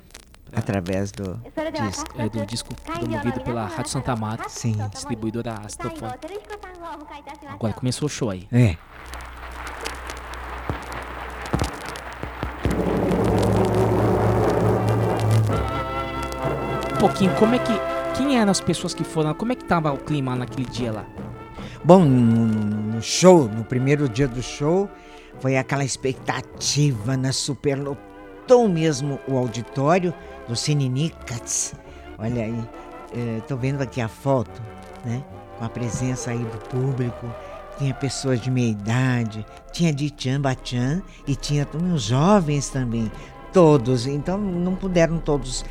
[0.50, 1.42] É através do
[1.74, 2.22] disco.
[2.22, 4.78] É, do disco promovido pela Rádio Santa Marta Sim.
[4.90, 6.14] distribuidora Astrofone.
[7.50, 8.48] Agora começou o show aí.
[8.50, 8.78] É.
[16.94, 17.74] Um pouquinho, como é que.
[18.18, 19.34] Quem eram as pessoas que foram?
[19.34, 21.06] Como é que tava o clima naquele dia lá?
[21.86, 22.46] Bom, no,
[22.96, 24.90] no- show, no primeiro dia do show,
[25.40, 27.32] foi aquela expectativa, né?
[27.32, 30.12] Superlotou mesmo o auditório
[30.48, 31.76] do Cine Nicats.
[32.18, 32.64] Olha aí,
[33.16, 34.60] eh, tô vendo aqui a foto,
[35.06, 35.24] né?
[35.60, 37.28] Com a presença aí do público.
[37.78, 43.12] Tinha pessoas de meia idade, tinha de Tchan Bachan e tinha também os jovens também.
[43.54, 45.64] Todos, então não puderam todos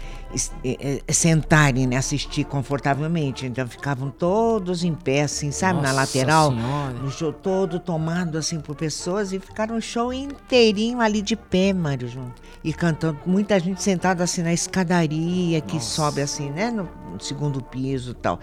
[1.09, 3.47] sentarem, né, assistir confortavelmente.
[3.47, 6.51] Então ficavam todos em pé, assim, sabe, na Nossa lateral.
[6.51, 7.05] Senhora.
[7.05, 11.73] O show todo tomado assim por pessoas e ficaram o show inteirinho ali de pé,
[11.73, 12.33] Mário João.
[12.62, 17.62] E cantando, muita gente sentada assim na escadaria que sobe assim, né, no, no segundo
[17.62, 18.38] piso e tal.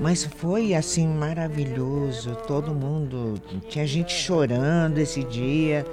[0.00, 3.34] Mas foi assim maravilhoso, todo mundo,
[3.68, 5.84] tinha gente chorando esse dia.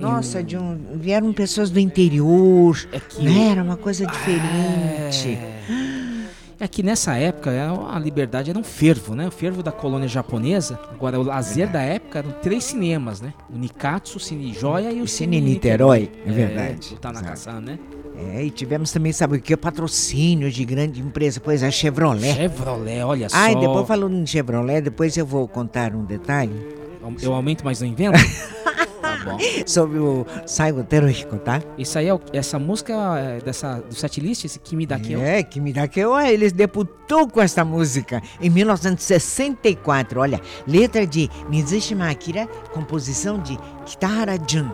[0.00, 3.50] Nossa, de um, vieram pessoas do interior, É que né?
[3.50, 5.30] Era uma coisa diferente.
[5.30, 5.98] É.
[6.60, 9.28] É que nessa época é, a liberdade era um fervo, né?
[9.28, 10.78] O fervo da colônia japonesa.
[10.90, 13.32] Agora, o lazer da época eram três cinemas, né?
[13.48, 16.94] O Nikatsu, o Cine Joia e o O Cine Niterói, é verdade.
[16.94, 17.78] O Tanaka-san, né?
[18.34, 19.56] É, e tivemos também, sabe o que?
[19.56, 22.34] Patrocínio de grande empresa, pois a Chevrolet.
[22.34, 23.60] Chevrolet, olha Ah, e só.
[23.60, 26.52] depois falando em Chevrolet, depois eu vou contar um detalhe
[27.22, 28.18] Eu aumento, mas não invento?
[29.00, 29.38] tá bom.
[29.66, 31.62] sobre o Saigo Teruhiko, tá?
[31.78, 35.14] Isso aí é o- essa música é dessa, do setlist, esse Kimi daqui.
[35.14, 40.20] É, que me dá que eu, ele debutou com essa música em 1964.
[40.20, 44.68] Olha, letra de Mizushima Akira, composição de Kitahara Jun.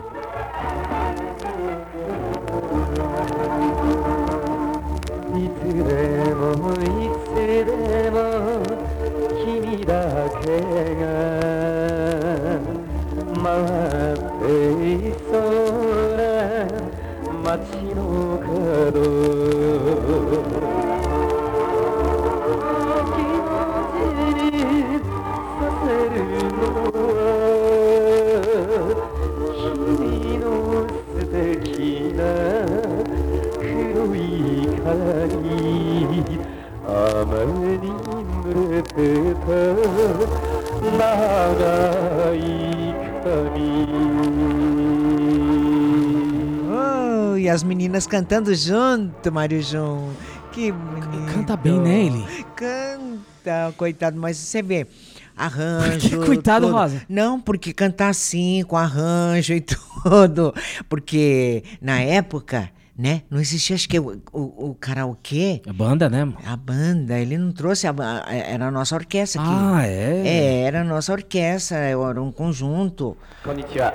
[46.71, 50.11] Oh, e as meninas cantando junto, Mário João.
[50.53, 51.33] Que bonito.
[51.33, 52.25] Canta bem, né, ele?
[52.55, 54.87] Canta, coitado, mas você vê
[55.35, 56.21] arranjo.
[56.21, 56.77] Que, coitado, tudo.
[56.77, 57.01] Rosa?
[57.09, 59.59] Não, porque cantar assim, com arranjo e
[60.03, 60.53] tudo.
[60.87, 65.62] Porque na época né, não existia, acho que o, o, o karaokê.
[65.68, 66.32] A banda, né?
[66.44, 69.50] A banda, ele não trouxe, a, a- era a nossa orquestra aqui.
[69.52, 70.22] Ah, é?
[70.26, 73.16] É, era a nossa orquestra, era um conjunto.
[73.44, 73.94] こんにちは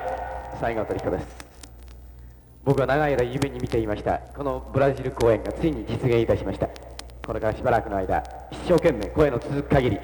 [0.60, 1.26] 西郷鳥彦です
[2.64, 6.68] 僕は長い間夢に見ていましたこのブラジル公演がついに実現いたしました
[7.24, 9.98] これからしばらくの間一生懸命声の続く限り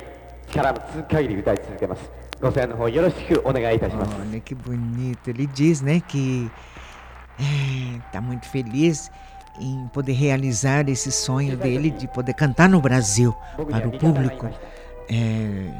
[0.50, 2.02] 力の続く限り歌い続けます
[2.40, 5.30] ご声援の方よろしくお願いいたします Olha que bonito.
[5.30, 6.48] Ele diz, né, que
[8.06, 9.10] está muito feliz
[9.60, 13.34] em poder realizar esse sonho dele de poder cantar no Brasil
[13.70, 14.48] para o público
[15.10, 15.70] é,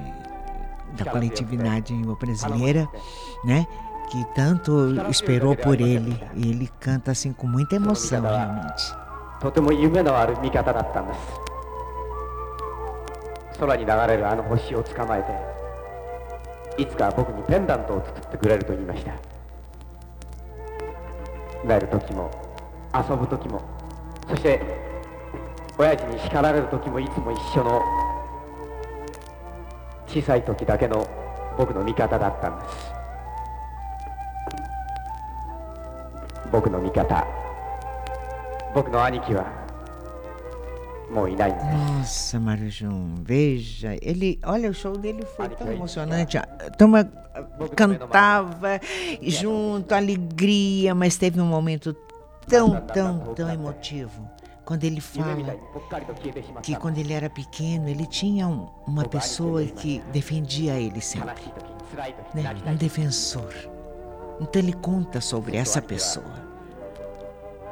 [0.97, 2.89] da coletividade brasileira,
[3.45, 3.67] né?
[4.11, 6.23] Que tanto esperou por ele.
[6.35, 9.03] E ele canta assim com muita emoção, realmente.
[9.43, 11.21] とても夢のある味方だったんです
[13.59, 15.23] 空に流れるあの星を捕まえ
[16.77, 19.26] ていつか僕にペンダントを作ってくれると言いました
[21.76, 22.32] える時も
[22.94, 23.62] 遊ぶ時も
[24.30, 24.62] そして
[25.78, 27.82] 親父に叱られる時もいつも一緒の
[30.08, 31.08] 小さい時だけの
[31.58, 32.92] 僕の味方だったんです。
[36.52, 37.28] 僕の味方。
[38.74, 39.67] 僕の兄貴は
[41.11, 46.39] もういないんです Nossa, Mário Jun, veja, ele, olha, o show dele foi tão emocionante.
[46.39, 46.47] A
[46.79, 47.43] turma ah,
[47.77, 48.81] cantava
[49.21, 51.95] junto, alegria, mas teve um momento
[52.49, 54.29] tão, tão, tão emotivo.
[54.65, 59.63] Quando ele 夢みた fala いにぽっかりと消えてしまった que quando ele era pequeno, ele tinha um- uma pessoa
[59.65, 61.67] que defendia ele 悲 sempre, しい時
[61.97, 62.43] 辛い時 né?
[62.45, 63.53] 泣きた Um い defensor.
[64.41, 66.25] Então ele conta sobre essa pessoa.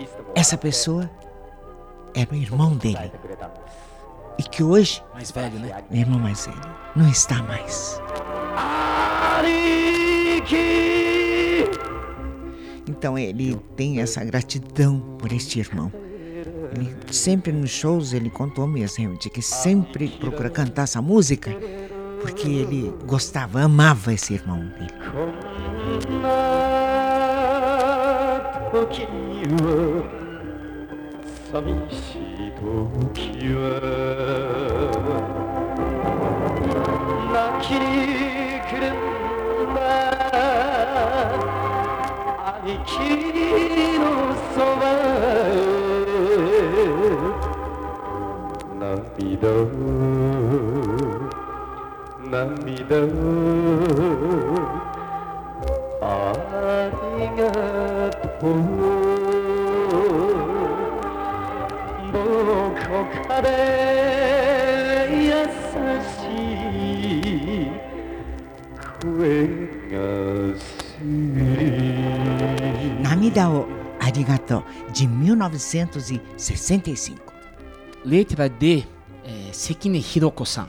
[0.01, 1.09] いつでも Essa pessoa
[2.16, 3.12] era o irmão dele.
[4.38, 5.04] E que hoje.
[5.14, 5.84] Mais velho, né?
[5.90, 6.62] Meu irmão mais velho.
[6.96, 8.02] Não está mais.
[9.38, 10.56] Ariki!
[12.88, 15.92] Então ele tem essa gratidão por este irmão.
[16.76, 21.52] Ele sempre nos shows ele contou mesmo de que sempre procura cantar essa música
[22.22, 24.94] porque ele gostava, amava esse irmão dele.
[31.56, 33.64] 寂しい時は
[37.32, 38.92] 泣きに来る
[39.64, 39.80] んだ
[42.62, 42.92] 兄貴
[44.00, 44.04] の
[44.52, 44.84] そば。
[46.28, 46.76] へ
[48.78, 49.48] 涙。
[52.30, 53.00] 涙。
[56.02, 56.04] あ
[57.18, 57.44] りが
[58.42, 58.44] と
[59.22, 59.25] う。
[62.16, 63.60] çok çok kare
[65.28, 66.40] yasasi
[73.04, 73.68] Namida o
[74.02, 74.64] Arigato
[75.00, 77.12] de 1965
[78.06, 78.84] Letra de é,
[79.52, 80.68] Sekine Hiroko-san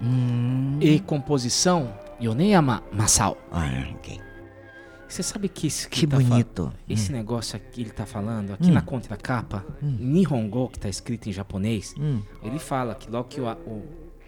[0.00, 0.78] hum.
[0.80, 1.88] E composição
[2.20, 3.64] Yoneyama Masao ah,
[3.98, 4.23] okay.
[5.08, 6.72] Você sabe que esse Que tá bonito.
[6.88, 7.16] Esse Hum.
[7.16, 12.20] negócio aqui ele tá falando, aqui na contracapa, Nihongo, que tá escrito em japonês, Hum.
[12.42, 13.82] ele fala que logo que o, o,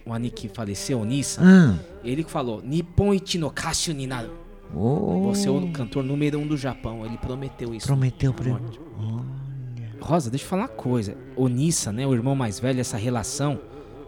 [0.06, 1.74] o Aniki faleceu, o Nissa, Ah.
[2.04, 4.32] ele falou, Nippon ichi no kashu ni naru.
[4.74, 7.06] Oh, Você é o cantor número um do Japão.
[7.06, 7.86] Ele prometeu isso.
[7.86, 8.60] prometeu pra ele.
[10.00, 11.16] Rosa, deixa eu falar uma coisa.
[11.36, 13.58] O Nissa, né, o irmão mais velho, essa relação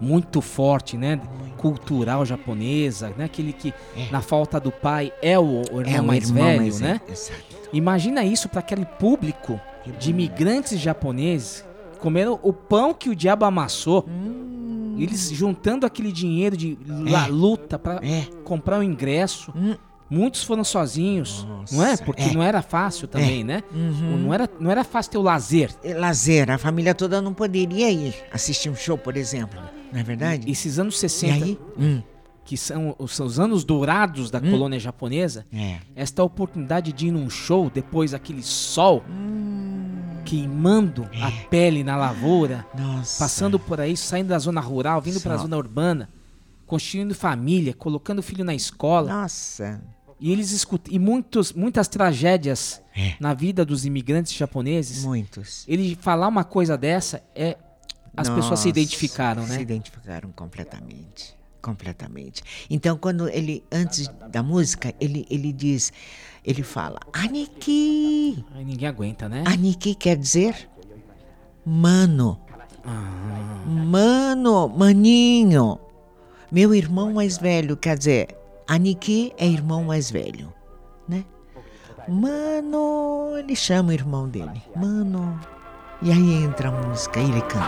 [0.00, 1.20] muito forte, né,
[1.56, 3.74] cultural japonesa, né, aquele que
[4.10, 7.00] na falta do pai é o, o irmão É mais irmão velho, mais né?
[7.08, 7.40] exato.
[7.72, 9.60] Imagina isso para aquele público
[9.98, 11.64] de imigrantes japoneses
[12.00, 14.06] comendo o pão que o diabo amassou.
[14.08, 14.96] Hum.
[14.98, 18.26] Eles juntando aquele dinheiro de la- luta para É.
[18.44, 19.52] comprar o ingresso.
[19.54, 19.74] Hum.
[20.10, 21.90] Muitos foram sozinhos, não é?
[21.90, 22.32] Nossa, Porque é.
[22.32, 23.62] não era fácil também, né?
[23.74, 24.16] Uhum.
[24.22, 25.70] Não, era, não era fácil ter o lazer.
[25.84, 29.60] E Lazer, a família toda não poderia ir assistir um show, por exemplo.
[29.92, 30.50] Não é verdade?
[30.50, 31.58] Esses anos E 60, aí?
[31.78, 32.02] Hum,
[32.44, 35.78] que são os, são os anos dourados da colônia japonesa, é.
[35.94, 40.22] esta oportunidade de ir num show depois aquele sol Hum.
[40.24, 43.18] queimando a pele na lavoura, Nossa.
[43.18, 46.08] passando por aí, saindo da zona rural, vindo para a zona urbana,
[46.66, 49.10] constituindo família, colocando o filho na escola.
[49.22, 49.80] Nossa.
[50.20, 53.14] E eles escutam e muitos, muitas tragédias É.
[53.20, 55.04] na vida dos imigrantes japoneses.
[55.04, 55.64] Muitos.
[55.68, 57.56] Ele falar uma coisa dessa é
[58.16, 59.60] as pessoas se Nossa, identificaram, Se né?
[59.60, 61.36] identificaram completamente.
[61.60, 62.42] Completamente.
[62.70, 65.92] Então, quando ele, antes da música, ele, ele diz,
[66.44, 68.44] ele fala, Aniki.
[68.54, 69.44] Aí ninguém aguenta, né?
[69.46, 70.68] Aniki quer dizer
[71.68, 72.40] mano.
[72.84, 73.64] Ah.
[73.66, 75.78] Mano, maninho.
[76.50, 78.28] Meu irmão mais velho, quer dizer,
[78.66, 80.52] Aniki é irmão mais velho,
[81.06, 81.24] né?
[82.08, 84.62] Mano, ele chama o irmão dele.
[84.74, 85.38] Mano.
[86.00, 87.66] E aí entra a música e ele canta.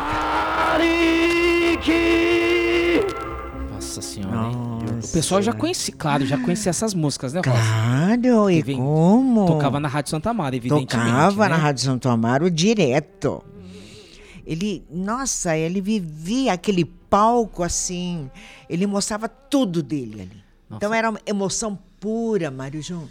[3.73, 4.37] Nossa senhora.
[4.37, 5.09] Nossa.
[5.09, 7.59] O pessoal já conhecia, claro, já conhecia essas músicas, né, Rosa?
[7.59, 9.47] Claro, e vem- como?
[9.47, 10.91] Tocava na Rádio Santa Amaro, evidentemente.
[10.93, 11.63] Tocava na né?
[11.63, 13.43] Rádio Santo Amaro direto.
[14.47, 18.31] Ele, nossa, ele vivia aquele palco assim.
[18.69, 20.45] Ele mostrava tudo dele ali.
[20.69, 20.77] Nossa.
[20.77, 23.09] Então era uma emoção pura, Mário João.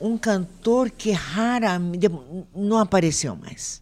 [0.00, 2.08] Um cantor que raramente
[2.54, 3.80] não apareceu mais.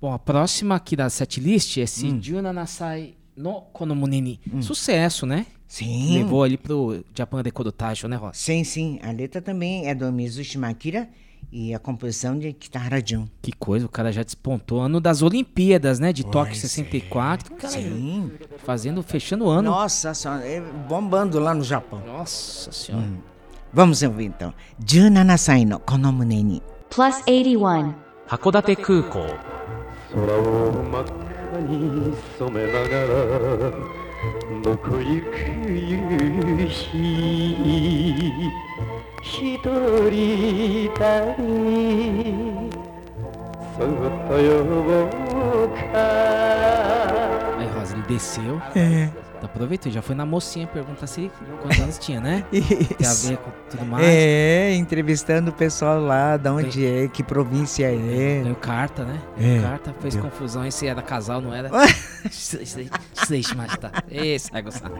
[0.00, 2.42] Bom, a próxima aqui da setlist é esse hum.
[2.52, 4.62] Nasai no konomuneni", Hum.
[4.62, 5.46] Sucesso, né?
[5.68, 6.18] Sim.
[6.18, 8.38] Levou ali pro Japan de Kodotajo, né, Ross?
[8.38, 8.98] Sim, sim.
[9.04, 11.08] A letra também é do Mizushi Makira
[11.52, 13.28] e a composição de Kitara Jun.
[13.40, 14.80] Que coisa, o cara já despontou.
[14.80, 16.12] Ano das Olimpíadas, né?
[16.12, 17.54] De Tóquio 64.
[17.54, 17.56] É.
[17.56, 18.32] Cara, sim.
[18.64, 19.70] Fazendo, fechando o ano.
[19.70, 22.02] Nossa senhora, é bombando lá no Japão.
[22.04, 23.04] Nossa senhora.
[23.04, 23.18] Hum.
[23.72, 24.52] Vamos ouvir então.
[24.84, 26.60] Juna Nasai no Konomuneni.
[26.88, 27.94] Plus 81.
[28.28, 29.26] Hakodate Kukou.
[30.12, 33.70] 空を真っ赤に染めながら
[34.62, 35.36] どこ行く
[35.70, 36.90] 夕日
[39.22, 39.68] 一人
[40.94, 41.00] 旅。
[43.76, 43.88] そっ
[44.28, 44.78] と呼ぼ
[45.64, 45.94] うか。
[47.60, 48.60] Aí, Rosa, ele desceu.
[49.41, 52.45] Aproveitou, já foi na mocinha perguntar se quantos anos tinha, né?
[52.51, 54.05] Tem a ver com tudo mais.
[54.05, 58.41] É, entrevistando o pessoal lá, da onde é, que província é.
[58.41, 59.21] Ganhou carta, né?
[59.37, 59.41] É.
[59.41, 61.69] Ganhou carta, fez confusão aí se era casal, não era.
[62.25, 62.79] Isso aí, isso
[63.33, 63.91] aí, mas tá.
[64.09, 64.91] Esse vai gostar.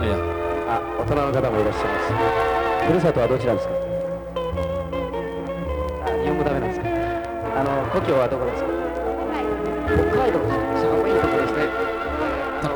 [0.00, 0.40] Aí, ó.
[0.70, 3.74] あ大人の方もいらっしゃいますふるさとはどちらですか
[6.06, 6.86] あ日本語ダメなんですか
[7.58, 8.70] あの故郷はどこですか
[9.90, 10.83] 北海道です寒いところですね Tá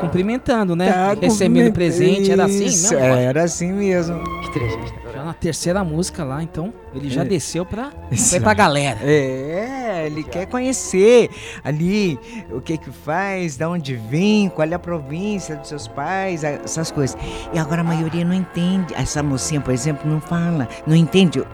[0.00, 0.90] cumprimentando, né?
[0.92, 2.98] Tá, Recebendo presente, era assim mesmo?
[2.98, 4.20] É, era assim mesmo.
[4.42, 5.00] Que triste.
[5.14, 7.24] Já na terceira música lá, então, ele já é.
[7.24, 8.98] desceu pra, foi pra galera.
[9.02, 11.28] É, ele quer conhecer
[11.62, 12.18] ali
[12.50, 16.90] o que que faz, da onde vem, qual é a província dos seus pais, essas
[16.90, 17.18] coisas.
[17.52, 18.94] E agora a maioria não entende.
[18.94, 21.46] Essa mocinha, por exemplo, não fala, não entende o,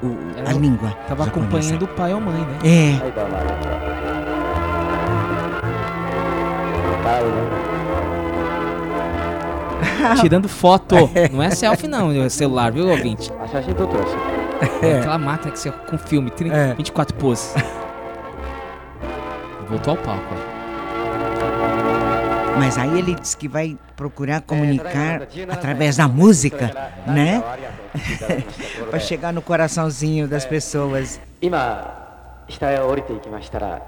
[0.47, 0.91] a Eu língua.
[1.09, 2.59] Tava acompanhando o pai ou a mãe, né?
[2.65, 3.17] É.
[10.22, 10.96] Tirando foto.
[11.32, 13.32] Não é selfie, não, é celular, viu, ouvinte?
[13.40, 16.74] あ写真撮ってらっしゃる É aquela máquina que você com filme, 30, É.
[16.76, 17.54] 24 poses.
[19.70, 20.52] Voltou ao palco, ó.
[22.60, 26.70] mas aí ele diz que vai procurar comunicar através da música,
[27.08, 27.42] né?
[27.44, 31.20] ありがとう聞いていただきましたところ Para で chegar no coraçãozinho das pessoas.
[31.42, 33.82] 今下へ降りていきましたら、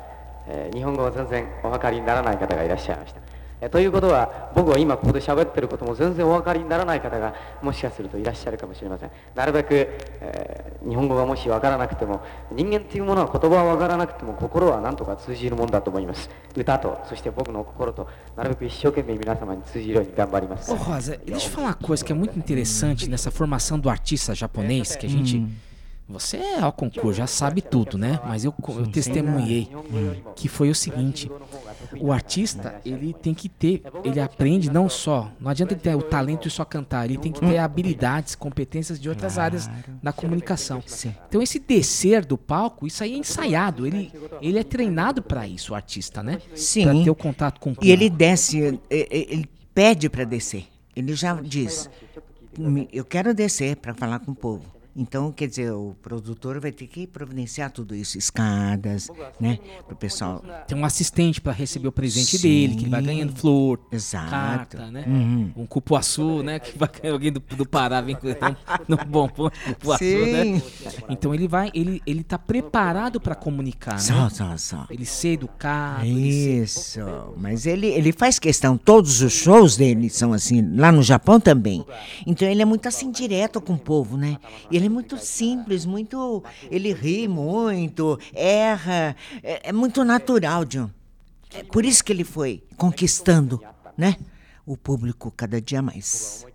[0.47, 3.19] えー日本語を全然お分かりにならない方がいらっしゃいました
[3.60, 9.11] えということは僕は今ここで喋ってることも全然お分かりにならない方がもしかするといらっしゃるかもしれません。
[9.34, 9.74] なるべく、
[10.20, 16.30] えー日本語がもし分からなくても人間っていうものは言葉は分からなくても心は何とか通じるもんだと思います。
[16.56, 20.72] 歌とそして僕の心となるべく一生懸命皆様に通じるように頑張ります。
[20.72, 24.96] Ô Rosa, deixa eu falar uma coisa que é muito interessante nessa formação do artista japonês,
[24.96, 25.44] que a gente.
[26.09, 28.18] Você é ao concurso, já sabe tudo, né?
[28.26, 29.68] Mas eu, eu testemunhei
[30.34, 31.30] que foi o seguinte:
[32.00, 36.00] o artista ele tem que ter, ele aprende não só, não adianta ele ter o
[36.02, 39.68] talento e só cantar, ele tem que ter habilidades, competências de outras áreas
[40.02, 40.82] da comunicação.
[41.28, 45.72] Então esse descer do palco, isso aí é ensaiado, ele, ele é treinado para isso,
[45.72, 46.40] o artista, né?
[46.54, 46.84] Sim.
[46.84, 48.16] Pra ter o contato com o E ele público.
[48.16, 50.66] desce, ele pede para descer.
[50.96, 51.88] Ele já diz:
[52.59, 54.64] "Me- eu quero descer para falar com o povo.
[55.01, 59.96] Então, quer dizer, o produtor vai ter que providenciar tudo isso, escadas, né, para o
[59.96, 60.42] pessoal.
[60.66, 62.42] Tem um assistente para receber o presente Sim.
[62.49, 64.28] dele, que ele vai ganhando flor, Exato.
[64.28, 65.05] carta, né?
[65.07, 65.53] Uhum.
[65.57, 66.59] Um cupuaçu, né?
[66.59, 68.26] Que vai ganhar alguém do, do Pará vem com
[69.09, 70.61] bombom de cupuaçu, né?
[71.09, 74.30] Então ele vai, ele, ele tá preparado para comunicar, Só, né?
[74.30, 74.86] só, só.
[74.90, 77.01] Ele ser educado, ele ser- Isso,
[77.36, 81.84] mas ele, ele faz questão, todos os shows dele são assim, lá no Japão também.
[82.26, 84.38] Então ele é muito assim direto com o povo, né?
[84.72, 86.43] Ele é muito simples, muito.
[86.70, 90.91] Ele ri muito, erra, é, é muito natural, John.
[91.53, 93.62] É por isso que ele foi conquistando,
[93.97, 94.16] né?
[94.66, 96.47] O público cada dia mais.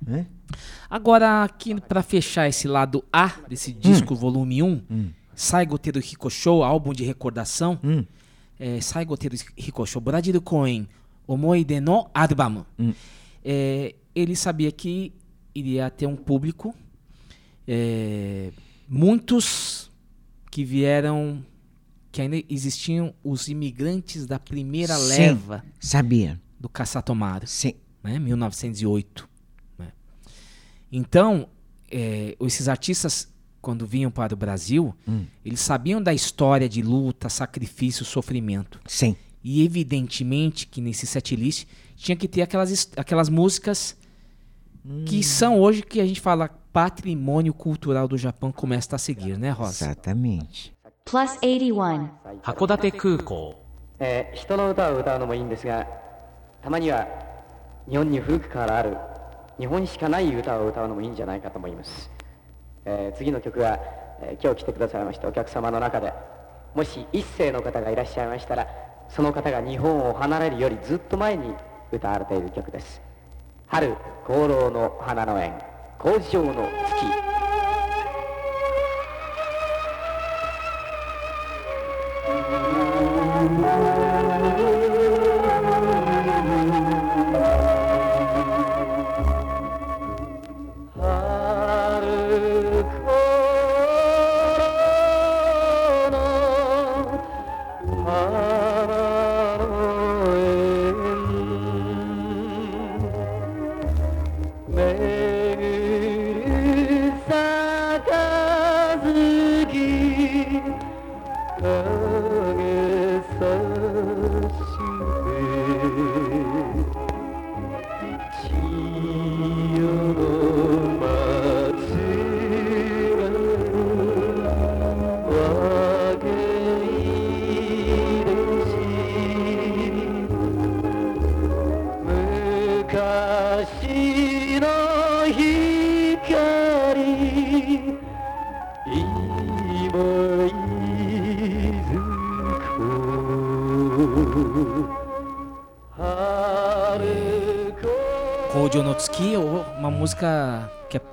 [0.00, 0.26] Né?
[0.88, 6.62] Agora, aqui para fechar esse lado A desse disco, volume 1, Sai Goteiro Rico Show,
[6.62, 7.78] álbum de recordação.
[8.58, 10.86] É, Sai Goteiro Rico Show, Bradiru Koen,
[11.26, 12.64] Omoide no Album.
[13.42, 15.14] É, ele sabia que
[15.54, 16.74] iria ter um público,
[17.72, 18.50] é,
[18.88, 19.88] muitos
[20.50, 21.46] que vieram,
[22.10, 25.08] que ainda existiam os imigrantes da primeira Sim.
[25.08, 26.40] leva Sabia?
[26.58, 27.74] do Caçatomaro Sim.
[28.02, 28.18] né?
[28.18, 29.28] 1908.
[29.78, 29.92] né?
[30.90, 31.48] Então,
[31.88, 33.28] é, esses artistas,
[33.62, 34.92] quando vinham para o Brasil,
[35.44, 38.80] eles sabiam da história de luta, sacrifício, sofrimento.
[38.84, 39.14] Sim.
[39.44, 43.96] E evidentemente que nesse setlist tinha que ter aquelas, aquelas músicas
[45.06, 49.51] que são hoje que a gente fala patrimônio cultural do Japão começa a seguir, né,
[49.51, 49.85] Rosa?
[49.85, 50.75] Exatamente.
[51.05, 52.09] Plus 81.
[52.41, 53.55] 函館空港
[53.99, 55.87] えー人の歌を歌うのもいいんですが
[56.61, 57.07] たまには
[57.89, 58.97] 日本に古くからある
[59.57, 62.09] 日本しかない歌を歌うのもいいんじゃないかと思います、
[62.85, 63.79] えー次の曲は、
[64.21, 66.11] えー今日来てくださいましたお客様の中で
[66.73, 68.67] もし一世の方がいらっしゃいましたら
[69.09, 71.53] その方が日本を離れるよりずっと前に
[71.91, 73.01] 歌われている曲です
[73.67, 73.95] 春
[74.27, 75.53] 功労の花の縁
[76.02, 77.20] 工場の月。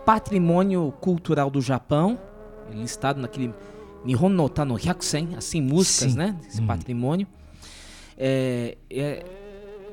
[0.07, 2.17] Patrimônio cultural do Japão,
[2.71, 3.53] listado naquele
[4.05, 6.17] Nihon no Ta no Hyakusen, assim, músicas, Sim.
[6.17, 6.35] né?
[6.47, 7.27] Esse patrimônio.
[8.17, 9.25] É, é,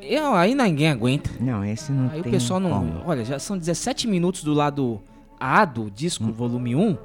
[0.00, 1.28] eu- aí ninguém aguenta.
[1.40, 2.70] Não, esse não Aí o pessoal não.
[2.70, 3.02] como.
[3.04, 5.00] Olha, já são 17 minutos do lado
[5.40, 6.96] A do disco, volume 1.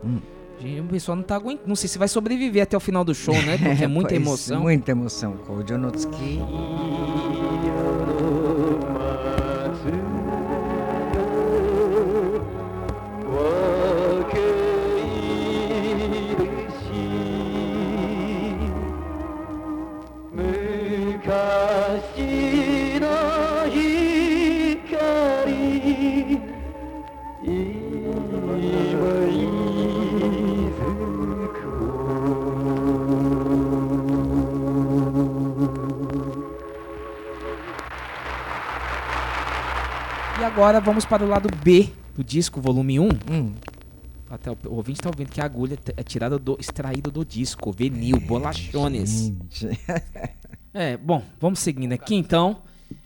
[0.61, 1.67] Gente, O pessoal não tá aguentando.
[1.67, 3.57] Não sei se vai sobreviver até o final do show, né?
[3.57, 4.61] Porque é muita Pois, emoção.
[4.61, 5.33] Muita emoção.
[5.47, 6.39] Kojo no Tsuki.
[40.59, 43.09] Agora vamos para o lado B do disco, volume 1.
[43.31, 43.53] Hum.
[44.29, 47.71] Até o, o ouvinte está ouvindo que a agulha é tirada do, extraída do disco,
[47.71, 49.09] vinil, bolachones.
[49.09, 49.79] Gente.
[50.71, 52.61] É, bom, vamos seguindo aqui então.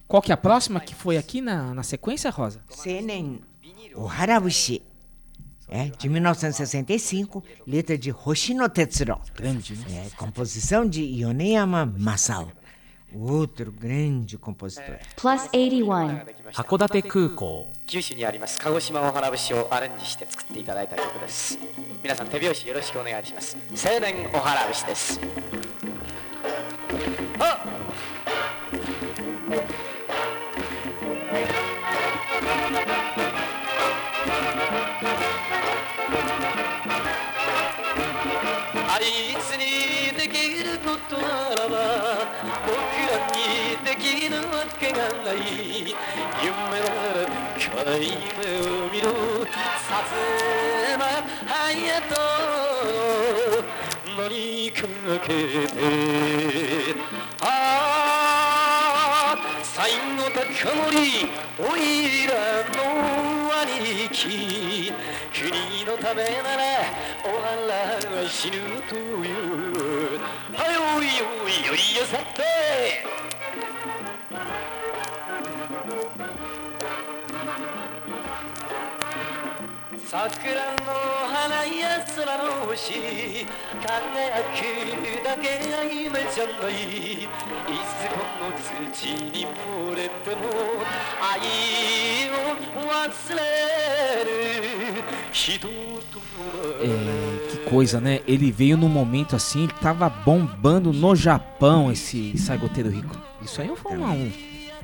[0.06, 2.60] Qual que é a próxima que foi aqui na, na sequência, Rosa?
[2.70, 3.39] Senen
[3.95, 4.82] Oharabushi.
[5.70, 9.18] É, de 1965, letra de Hoshino Tetsuro.
[9.34, 10.08] Grande, né?
[10.08, 12.51] É, composição de Yoneyama Masao.
[13.16, 14.99] Outro grande compositor.
[15.16, 16.26] Plus 81.
[16.51, 17.72] 函館空港。
[17.86, 21.59] 九州にあります鹿児島お花節をアレンジして作っていただいた曲です。
[22.01, 23.55] 皆さん手拍子よろしくお願いします。
[23.72, 25.20] 青年お花節です。
[27.39, 27.84] ああ
[40.46, 41.74] いることならば
[42.66, 42.76] 僕
[43.08, 43.38] らに
[43.86, 44.44] できるわ
[44.78, 45.36] けがない
[46.44, 47.24] 夢なら
[47.58, 47.64] 深
[47.96, 49.08] い夢を見ろ。
[49.88, 50.12] さつ
[51.00, 51.02] ま
[51.48, 51.56] 隼
[52.10, 52.14] 人
[54.18, 54.82] 乗りか
[55.26, 55.28] け
[55.68, 55.74] て。
[57.41, 57.44] あ
[59.36, 60.39] あ最後高
[60.86, 60.91] 森
[61.60, 61.80] おい
[62.28, 62.32] ら
[62.76, 62.82] の
[63.62, 64.94] 兄貴
[65.44, 65.52] 国
[65.84, 66.64] のためなら
[67.26, 68.54] おらは死ぬ
[68.88, 70.18] という。
[70.54, 71.06] はいおい
[71.44, 72.41] おいよいよさって。
[80.08, 80.94] 桜の
[81.28, 83.46] 花や空の星
[83.82, 84.64] 輝く
[85.26, 86.74] だけが夢じゃない。
[87.24, 90.41] いつこの土に漏れても
[91.20, 92.32] 愛を
[92.88, 93.41] 忘れ
[94.24, 94.73] る。
[96.82, 98.20] É, que coisa, né?
[98.28, 103.18] Ele veio num momento assim, ele tava bombando no Japão esse Saigoteiro Rico.
[103.42, 104.32] Isso aí foi uma, um,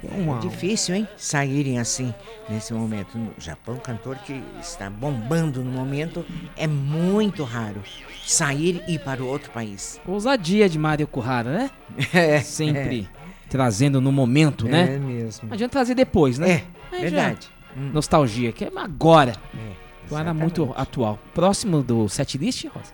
[0.03, 1.07] uma, Difícil, hein?
[1.15, 2.13] Saírem assim
[2.49, 3.17] nesse momento.
[3.17, 6.25] No Japão, cantor que está bombando no momento
[6.57, 7.81] é muito raro.
[8.25, 9.99] Sair e ir para o outro país.
[10.07, 11.71] ousadia de Mario Kurara, né?
[12.13, 13.07] É, Sempre
[13.49, 14.95] trazendo no momento, é, né?
[14.95, 15.47] É mesmo.
[15.47, 16.49] Não adianta trazer depois, né?
[16.49, 17.49] É, Aí já- verdade.
[17.75, 17.91] Hum.
[17.93, 19.33] Nostalgia, que é agora.
[19.53, 21.19] É, então era muito atual.
[21.35, 22.91] Próximo do setlist, Rosa?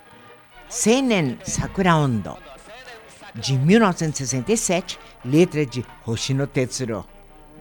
[0.67, 2.35] Senen Sakura Ondo,
[3.33, 7.05] de 1967, letra de Hoshino Tetsuro,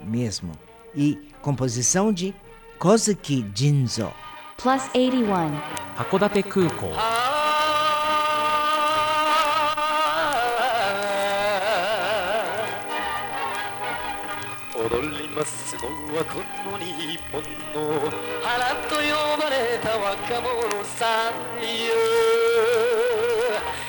[0.02, 0.50] mesmo,
[0.92, 2.34] e composição de
[2.80, 4.12] Kozuki Jinzo.
[4.56, 5.56] Plus 81.
[5.96, 6.90] Hakodate Kuko.
[6.96, 7.44] Ah.
[14.76, 15.23] Orolli.
[15.34, 15.76] ます。
[15.76, 16.38] のはこ
[16.70, 17.42] の日本
[17.74, 18.10] の
[18.42, 19.02] 花と呼
[19.36, 21.68] ばれた若者さんよ。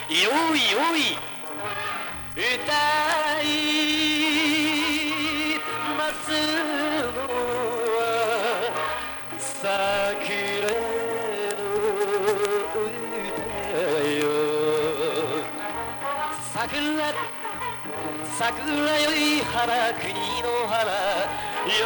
[0.09, 1.17] よいよい。
[2.35, 2.41] 歌
[3.43, 4.04] い。
[18.37, 20.91] 桜より花国の花。
[20.91, 21.79] や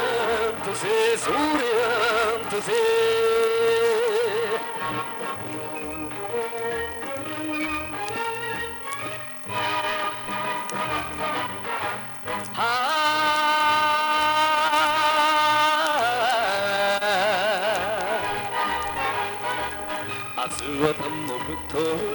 [0.49, 1.43] んとせそれや
[2.43, 3.58] んとせ。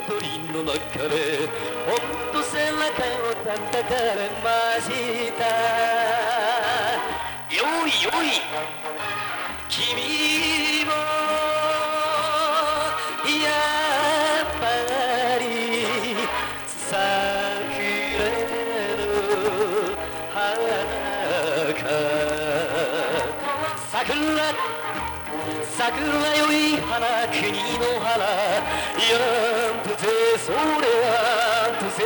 [0.07, 1.49] 鳥の中で
[1.87, 1.99] ほん
[2.33, 4.49] と背中を叩かれま
[4.81, 4.91] し
[5.39, 5.45] た。
[7.55, 8.25] よいよい。
[9.69, 10.74] 君
[25.84, 32.04] 桜より花国の花やんとせそれやんとせ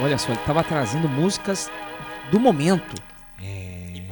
[0.00, 1.70] Olha só, ele tava trazendo músicas
[2.30, 2.94] do momento.
[3.40, 4.02] É,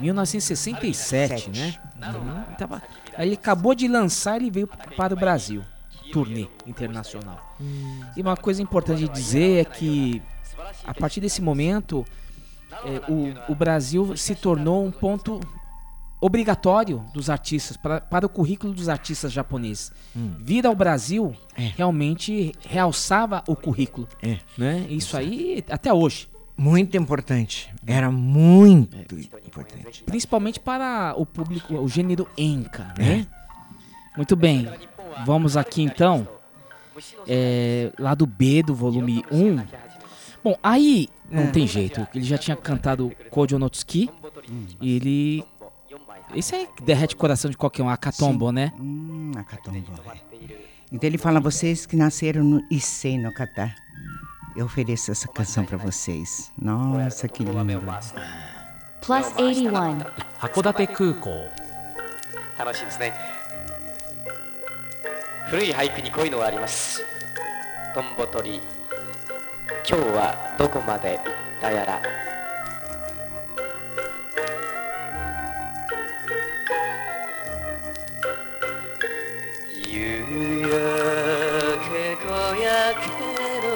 [0.00, 1.74] 1967, né?
[2.14, 2.42] Uhum.
[2.48, 2.82] Ele tava-
[3.16, 5.62] aí ele acabou de lançar e veio para o Brasil.
[6.11, 7.55] Turnê internacional.
[8.15, 10.21] E uma coisa importante de dizer é que
[10.85, 12.05] a partir desse momento
[12.85, 15.39] é, o, o Brasil se tornou um ponto
[16.19, 19.91] obrigatório dos artistas para, para o currículo dos artistas japoneses.
[20.39, 21.71] Vir ao Brasil É.
[21.75, 24.37] realmente realçava o currículo, É.
[24.57, 24.85] né?
[24.89, 26.29] Isso aí até hoje.
[26.55, 27.73] Muito importante.
[27.87, 30.03] Era muito importante.
[30.03, 33.25] principalmente para o público, o gênero enca, né?
[34.15, 34.69] Muito bem,
[35.24, 36.26] vamos aqui então
[37.28, 39.66] é, lado B do volume 1.
[40.42, 41.46] Bom, aí não É.
[41.50, 42.06] tem jeito.
[42.14, 44.10] Ele já tinha cantado Kojo no Tsuki.
[44.80, 45.44] E ele.
[46.34, 48.72] Isso aí derrete o coração de qualquer um, Akatombo, né?
[48.78, 49.78] Hum, Akatombo.
[50.14, 50.56] é.
[50.92, 53.74] Então ele fala, vocês que nasceram no Issei no Kata,
[54.56, 56.52] eu ofereço essa canção pra vocês.
[56.56, 57.80] Nossa, que lindo.
[59.00, 59.98] Plus 81.
[60.40, 61.30] 函館空港
[62.58, 63.12] 楽しいですね
[65.51, 67.03] 古い俳句にこういうのがあります。
[67.93, 68.63] トンボ鳥今
[69.83, 71.23] 日はどこまで行っ
[71.59, 72.01] たやら。
[79.89, 80.23] 夕
[80.61, 80.71] 焼
[81.89, 83.11] け小焼け
[83.67, 83.75] の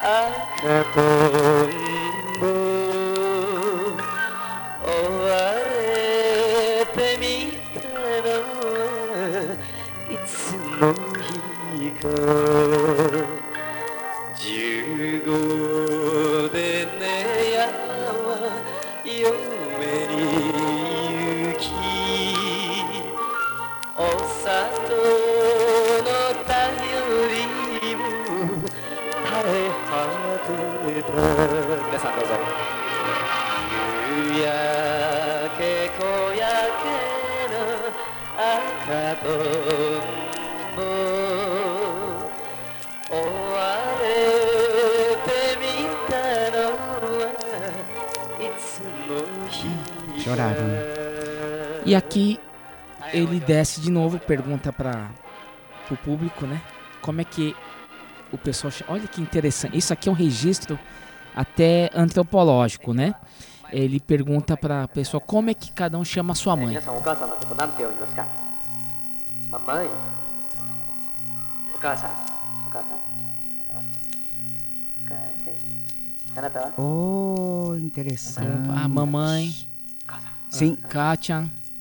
[0.00, 1.85] 赤とんぼ
[12.06, 12.55] 日
[51.96, 52.38] aqui
[53.12, 55.10] ele desce de novo, pergunta para
[55.90, 56.60] o público, né?
[57.00, 57.54] Como é que
[58.32, 58.70] o pessoal.
[58.70, 58.92] chama?
[58.92, 59.76] Olha que interessante.
[59.76, 60.78] Isso aqui é um registro
[61.34, 63.14] até antropológico, né?
[63.70, 66.74] Ele pergunta para a pessoa como é que cada um chama a sua mãe.
[69.48, 69.90] Mamãe.
[76.76, 78.70] Oh, interessante.
[78.70, 79.54] A mamãe.
[80.50, 80.74] Sim.
[80.74, 81.48] Katia.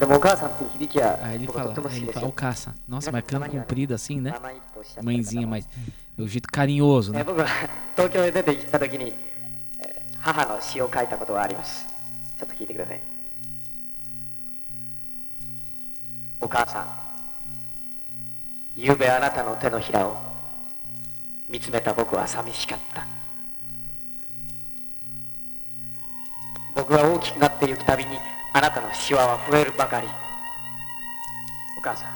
[0.00, 2.74] Aí ele 僕はと fala, っても好き ele です fala, よ o caça.
[2.88, 4.30] Nossa, mas cano comprido assim, né?
[4.32, 5.68] ママイとおっしゃった方 Mãezinha, も mas
[6.18, 7.24] é o jeito carinhoso, え né?
[7.24, 7.46] 僕は
[7.96, 9.12] 東京へ出て行った時に、
[9.78, 11.86] えー母の詩を書いたことがあります
[12.38, 13.00] ちょっと聞いてください
[16.40, 16.86] お母さん
[18.74, 20.16] ゆうべあなたの手のひらを
[21.48, 23.06] 見つめた僕は寂しかった
[26.74, 28.12] 僕は大きくなっていくたびに
[28.51, 30.07] あなたのシワは増えるばかり。
[31.77, 32.09] お母さん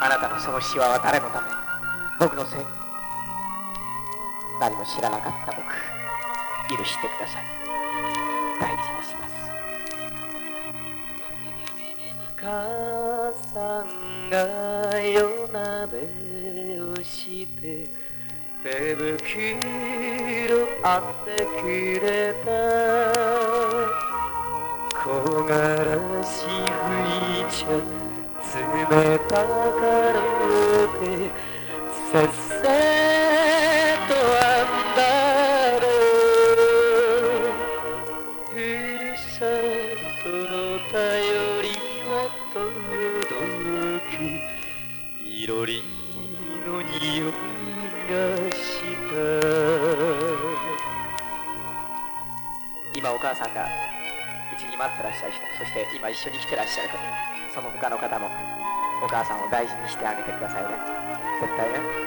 [0.00, 1.48] あなたのそのシワは誰のため？
[2.20, 2.60] 僕のせい？
[4.60, 5.62] 何も知らなかった僕。
[6.76, 7.44] 許してください。
[8.60, 9.34] 大事にします。
[12.36, 14.36] 母さんが
[15.00, 17.86] 夜鍋をして
[18.62, 19.08] 手袋
[20.84, 21.66] あってく
[22.04, 22.06] れ
[22.44, 24.07] た。
[25.08, 25.24] 唐辛
[26.22, 26.52] 子吹
[27.40, 27.68] いちゃ
[28.60, 30.20] 冷たがれ
[31.00, 31.32] て
[56.18, 56.98] 緒に来てらっしゃる方
[57.54, 58.26] その他の方も
[59.02, 60.70] お母さんを大事にしてあげてくださいね。
[61.40, 61.97] 絶対ね。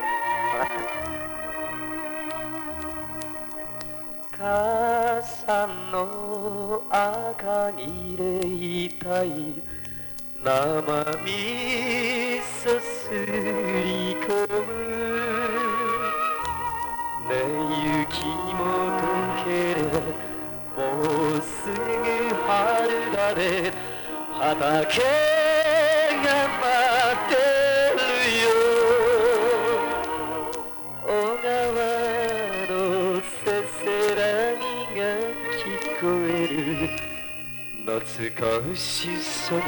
[39.51, 39.67] 懐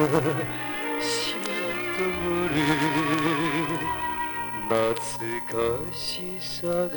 [5.42, 6.90] かしさが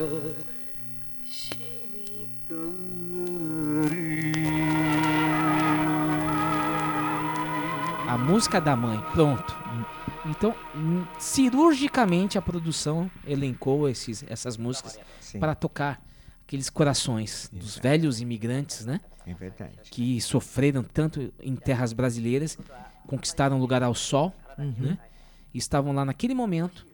[1.24, 1.58] 染
[1.92, 2.54] みと
[3.92, 3.96] る
[8.08, 9.52] A música da mãe, pronto.
[10.24, 10.54] Então,
[11.18, 14.96] cirurgicamente a produção elencou esses, essas músicas
[15.40, 16.00] para tocar
[16.46, 19.00] aqueles corações dos velhos imigrantes, né?
[19.26, 19.90] É verdade.
[19.90, 22.56] que sofreram tanto em terras brasileiras,
[23.08, 24.72] conquistaram lugar ao sol, Uhum.
[24.78, 24.98] né?
[25.52, 26.86] E estavam lá naquele momento,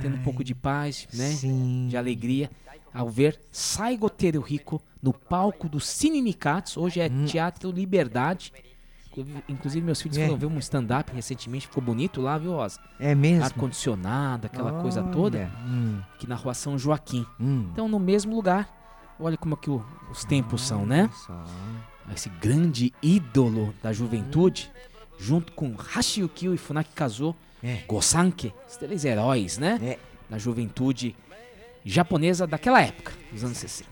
[0.00, 1.30] tendo um pouco de paz, né?
[1.32, 1.88] Sim.
[1.90, 2.50] De alegria,
[2.92, 7.26] ao ver Sai Goteiro Rico no palco do Cine Nicatos, hoje é Hum.
[7.26, 8.52] Teatro Liberdade.
[9.48, 10.26] Inclusive, meus filhos É.
[10.26, 12.80] foram ver um stand-up recentemente, ficou bonito lá, viu, Rosa?
[12.98, 13.44] É mesmo?
[13.44, 17.24] Ar-condicionado, aquela coisa toda, Olha, hum, aqui na rua São Joaquim.
[17.38, 17.68] hum.
[17.72, 18.68] Então, no mesmo lugar,
[19.20, 21.08] olha como é que o- os tempos são, né?
[21.26, 21.44] Só.
[22.14, 24.70] esse grande ídolo da juventude,
[25.18, 27.82] junto com Hashiyuki e Funaki Kazuo, É.
[27.88, 29.78] Gosanke, os três heróis, né?
[29.82, 29.98] É.
[30.28, 31.16] Da juventude
[31.82, 33.88] japonesa daquela época, dos anos 60.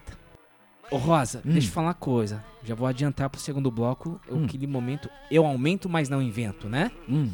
[0.93, 1.53] Ô Rosa, Hum.
[1.53, 2.45] deixa eu falar uma coisa.
[2.63, 4.21] Já vou adiantar pro segundo bloco.
[4.31, 4.45] Hum.
[4.45, 6.91] Aquele momento, eu aumento, mas não invento, né?
[7.09, 7.31] Hum.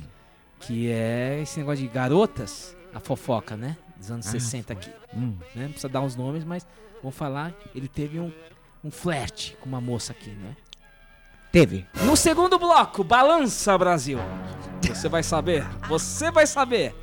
[0.61, 3.76] Que é esse negócio de garotas, a fofoca, né?
[3.96, 4.90] Dos anos Ah, 60 aqui.
[5.14, 5.34] Hum.
[5.54, 5.62] Né?
[5.64, 6.66] Não precisa dar os nomes, mas
[7.02, 7.52] vamos falar.
[7.74, 8.32] Ele teve um,
[8.82, 10.56] um flerte com uma moça aqui, né?
[11.50, 11.86] Teve.
[12.04, 14.18] No segundo bloco, Balança Brasil.
[14.82, 16.94] Você vai saber, você vai saber.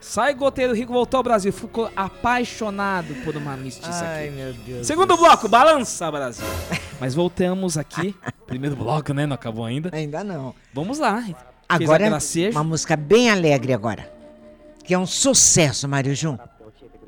[0.00, 4.30] Sai Goteiro Rico voltou ao Brasil, ficou apaixonado por uma mestiça aqui.
[4.30, 4.86] meu Deus.
[4.86, 6.46] Segundo bloco, Balança Brasil.
[7.00, 8.14] Mas voltamos aqui.
[8.46, 9.26] Primeiro bloco, né?
[9.26, 9.90] Não acabou ainda.
[9.92, 10.54] Ainda não.
[10.72, 11.24] Vamos lá.
[11.68, 12.56] Agora, gracejo.
[12.56, 14.12] uma música bem alegre agora.
[14.84, 16.38] Que é um sucesso, Mário Jun.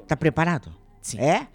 [0.06, 0.74] Tá preparado?
[1.00, 1.20] Sim.
[1.20, 1.46] É?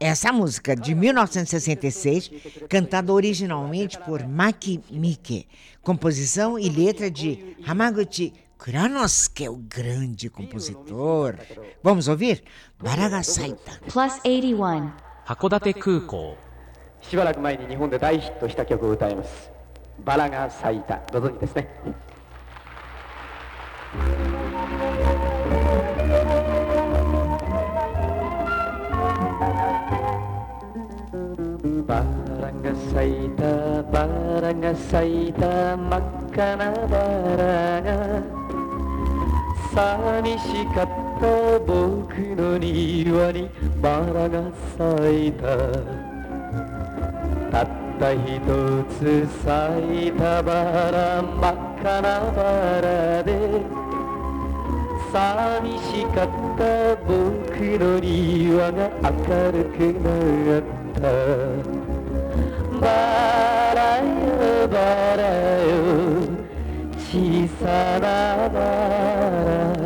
[0.00, 2.30] Essa música de 1966,
[2.68, 5.48] cantada originalmente por Maki Miike.
[5.82, 11.35] Composição e letra de Hamaguchi Kuranosuke, o grande compositor.
[11.83, 12.43] Vamos ouvir?
[12.79, 13.79] Baraga Saita.
[13.87, 15.13] Plus 81.
[15.25, 16.35] 函館空港
[17.01, 19.49] しばらく前に日本で大ヒットした曲を歌います
[20.03, 21.69] バラが咲いたご存知ですね
[31.87, 32.03] バ
[32.41, 34.05] ラが咲いたバ
[34.41, 36.01] ラが咲いた真っ
[36.33, 36.97] 赤なバ
[37.37, 38.36] ラが
[39.74, 40.86] 寂しかっ
[41.20, 43.50] た僕の庭に
[43.82, 45.46] バラが咲いた。
[47.50, 47.66] たっ
[47.98, 48.40] た一
[48.98, 50.52] つ咲いたバ
[50.90, 52.42] ラ真っ赤なバ
[52.80, 53.62] ラで。
[55.12, 57.16] 寂しかった僕
[57.78, 59.10] の庭が明
[59.52, 60.06] るくな
[60.58, 60.62] っ
[60.94, 61.00] た。
[62.80, 62.84] バ
[63.74, 64.76] ラよバ
[65.16, 65.22] ラ
[65.62, 66.27] よ。
[67.10, 67.16] 小
[67.64, 69.80] さなバラ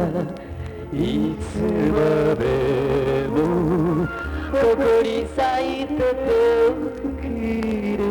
[0.93, 0.99] い
[1.39, 1.62] つ
[1.93, 3.39] までも
[4.51, 5.39] ここに咲
[5.83, 6.27] いてて
[7.20, 7.31] く
[7.97, 8.03] れ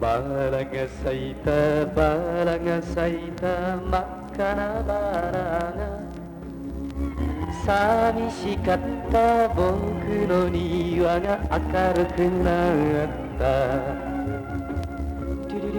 [0.00, 0.06] バ
[0.50, 2.00] ラが咲いたバ
[2.44, 4.94] ラが咲いた真っ赤なバ
[5.30, 5.36] ラ
[5.76, 6.00] が
[7.66, 8.78] 寂しかっ
[9.12, 9.60] た僕
[10.26, 11.58] の庭が明
[11.92, 13.08] るくなっ
[13.38, 14.19] た
[15.70, 15.76] バ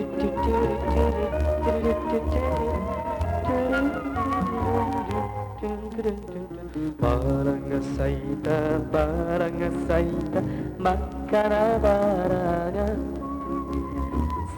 [7.09, 7.15] ラ
[7.59, 9.05] が咲いたバ
[9.37, 10.41] ラが咲いた。
[10.79, 10.93] 真っ
[11.27, 11.89] 赤なバ
[12.29, 12.87] ラが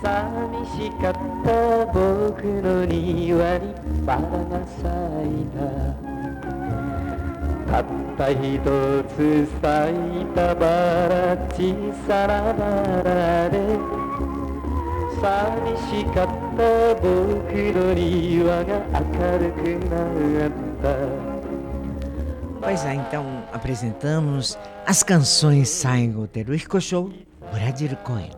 [0.03, 1.13] 寂しかっ
[1.43, 3.73] た僕の庭に
[4.05, 4.85] バラが咲
[5.25, 5.27] い
[5.57, 5.63] た。
[7.71, 8.61] たった一
[9.15, 9.65] つ咲
[10.21, 10.67] いたバ
[11.07, 11.73] ラ小
[12.07, 13.57] さなバラで
[15.22, 16.26] 寂しかっ
[16.56, 20.50] た僕の庭が明るくなっ
[20.82, 21.38] た
[22.60, 27.10] Pois é, então apresentamos as canções Saigo Teruhiko Show,
[27.52, 28.30] Bradir Koen.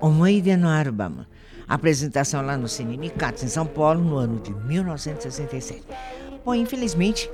[0.00, 1.26] Omoide no Arubama.
[1.68, 5.82] Apresentação lá no Cine Nicatos, em São Paulo, no ano de 1967.
[6.44, 7.30] Bom, infelizmente,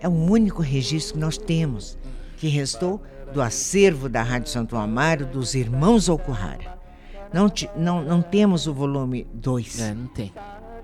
[0.00, 1.98] é o único registro que nós temos
[2.36, 3.02] que restou
[3.32, 6.77] do acervo da Rádio Santo Amaro dos Irmãos Okuhara.
[7.33, 10.33] Não, ti- não, não temos o volume 2, É, não tem.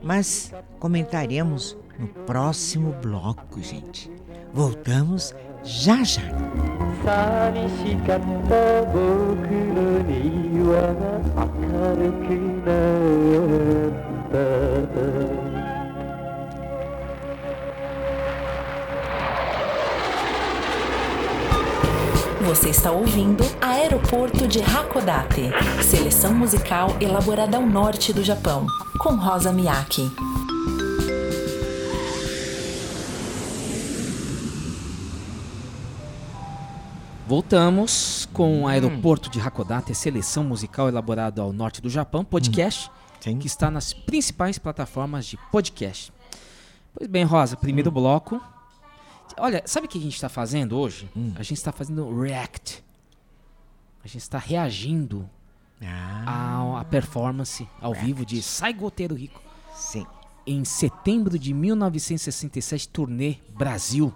[0.04, 4.12] mas comentaremos no próximo bloco, gente.
[4.54, 5.34] Voltamos
[5.64, 6.22] já já.
[22.46, 25.50] Você está ouvindo Aeroporto de Hakodate,
[25.84, 28.68] seleção musical elaborada ao norte do Japão,
[29.00, 30.04] com Rosa Miyake.
[37.26, 42.92] Voltamos com o aeroporto de Hakodate, seleção musical elaborada ao norte do Japão, podcast.
[43.22, 43.40] Sim.
[43.40, 46.14] que está nas principais plataformas de podcast.
[46.94, 48.40] Pois bem, Rosa, primeiro bloco.
[49.38, 51.10] Olha, sabe o que a gente está fazendo hoje?
[51.36, 52.84] A gente está fazendo react.
[54.04, 55.30] A gente está reagindo
[55.82, 56.24] Ah,
[56.78, 59.42] à, à performance ao vivo de Sai Goteiro Rico
[59.76, 60.06] sim.
[60.48, 64.14] em setembro de 1967, turnê Brasil,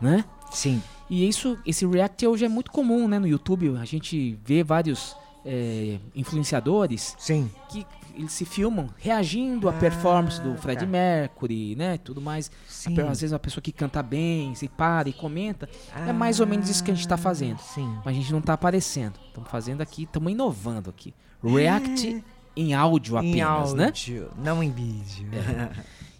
[0.00, 0.24] né?
[0.50, 0.82] Sim.
[1.08, 3.18] E isso, esse react hoje é muito comum, né?
[3.18, 7.50] No YouTube a gente vê vários é, influenciadores Sim.
[7.70, 7.86] que
[8.18, 11.98] eles se filmam reagindo à performance do Fred Mercury, né?
[11.98, 12.50] Tudo mais.
[12.66, 12.98] Sim.
[13.00, 15.68] Às vezes uma pessoa que canta bem, se para e comenta.
[15.94, 17.58] é mais ou menos isso que a gente tá fazendo.
[17.60, 17.88] Sim.
[18.04, 19.18] Mas a gente não tá aparecendo.
[19.28, 21.14] Estamos fazendo aqui, estamos inovando aqui.
[21.42, 22.24] React
[22.56, 24.28] em áudio apenas, em áudio, né?
[24.36, 25.28] não em vídeo.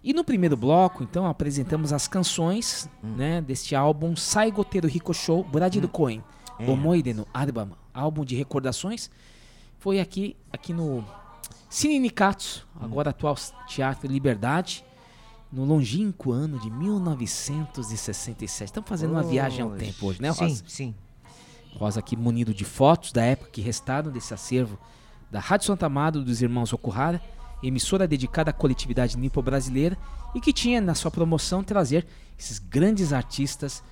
[0.02, 3.16] E no primeiro bloco, então, apresentamos as canções Hum.
[3.16, 6.22] né, deste álbum Sai Goteiro Rico Show, Bradido Coen.
[6.58, 6.70] É.
[6.70, 7.26] Omoide no
[7.92, 9.10] álbum de recordações.
[9.78, 11.04] Foi aqui, aqui no
[11.68, 12.84] Cine Nikatsu, Hum.
[12.84, 14.84] agora atual Teatro Liberdade,
[15.52, 18.66] no longínquo ano de 1967.
[18.68, 20.48] Estamos fazendo uma viagem ao tempo hoje, né, Rosa?
[20.48, 20.94] Sim, sim.
[21.74, 24.78] Rosa aqui munido de fotos da época que restaram desse acervo
[25.30, 27.20] da Rádio Santa Amado dos irmãos Okuhara,
[27.62, 29.96] emissora dedicada à coletividade nipo-brasileira
[30.34, 32.06] e que tinha na sua promoção trazer
[32.38, 33.82] esses grandes artistas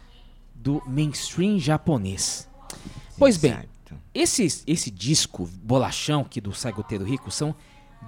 [0.55, 2.49] do mainstream japonês.
[3.19, 3.57] Pois bem,
[3.95, 4.03] Exato.
[4.15, 7.55] esse, esse disco bolachão aqui do Saigoteiro Rico são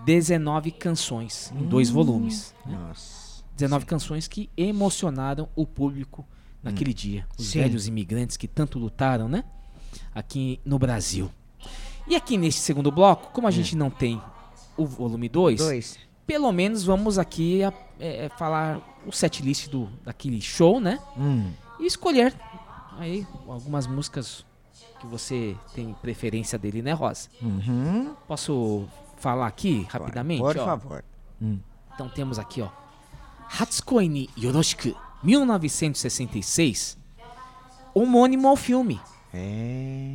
[0.05, 2.55] 19 canções em dois volumes.
[2.67, 2.77] né?
[2.77, 3.43] Nossa.
[3.57, 6.27] 19 canções que emocionaram o público
[6.63, 7.27] naquele dia.
[7.37, 7.61] Os Sim.
[7.61, 9.45] velhos imigrantes que tanto lutaram, né?
[10.15, 11.31] Aqui no Brasil.
[12.07, 14.21] E aqui neste segundo bloco, como a gente não tem
[14.77, 15.99] o volume 2, Dois.
[16.27, 21.01] pelo menos vamos aqui a- é, é, falar o setlist do, daquele show, né?
[21.17, 21.51] Hum.
[21.81, 22.33] E escolher
[22.97, 24.45] aí algumas músicas
[24.99, 27.29] que você tem preferência dele, né, Rosa?
[27.43, 28.15] Uhum.
[28.27, 28.87] Posso
[29.19, 30.41] falar aqui rapidamente?
[30.41, 30.65] Por ó?
[30.65, 31.05] favor.
[31.41, 31.59] Hum.
[31.95, 32.69] Então temos aqui, ó.
[33.61, 36.99] Hatsukoi ni Yoroshiku, 1966.
[37.95, 39.01] Homônimo ao filme.
[39.33, 40.11] É.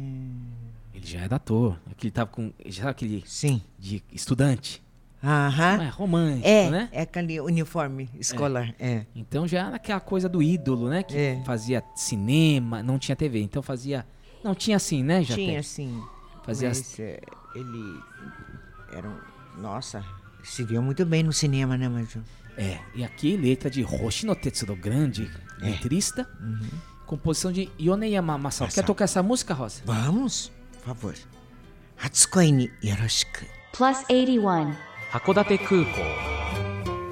[0.93, 1.77] Ele já era ator.
[1.91, 2.51] Aquele tava com.
[2.65, 3.61] Já aquele Sim.
[3.77, 4.81] de estudante.
[5.23, 5.83] Aham.
[5.83, 6.89] É romântico, É, né?
[6.91, 8.75] é aquele uniforme escolar.
[8.77, 9.05] É.
[9.15, 11.01] Então já era aquela coisa do ídolo, né?
[11.01, 11.43] Que É.
[11.45, 13.41] fazia cinema, não tinha TV.
[13.41, 14.05] Então fazia.
[14.43, 15.23] Não, tinha sim, né?
[15.23, 15.63] Já tinha tem.
[15.63, 16.03] sim.
[16.43, 16.99] Fazia mas as...
[16.99, 17.21] Eh,
[17.55, 17.99] ele
[18.91, 19.61] era um...
[19.61, 20.03] Nossa,
[20.43, 22.21] se viu muito bem no cinema, né, Manjo?
[22.57, 25.31] É, e aqui letra de Hoshino Tetsuro Grande,
[25.61, 25.69] é.
[25.69, 26.69] letrista, uhum.
[27.05, 28.67] composição de Yoneyama Masao.
[28.67, 29.81] Quer tocar essa música, Rosa?
[29.85, 31.15] Vamos, por favor.
[31.97, 33.45] Hatsukoi ni yoroshiku.
[33.71, 34.75] Plus 81.
[35.11, 36.01] Hakodate Kuko.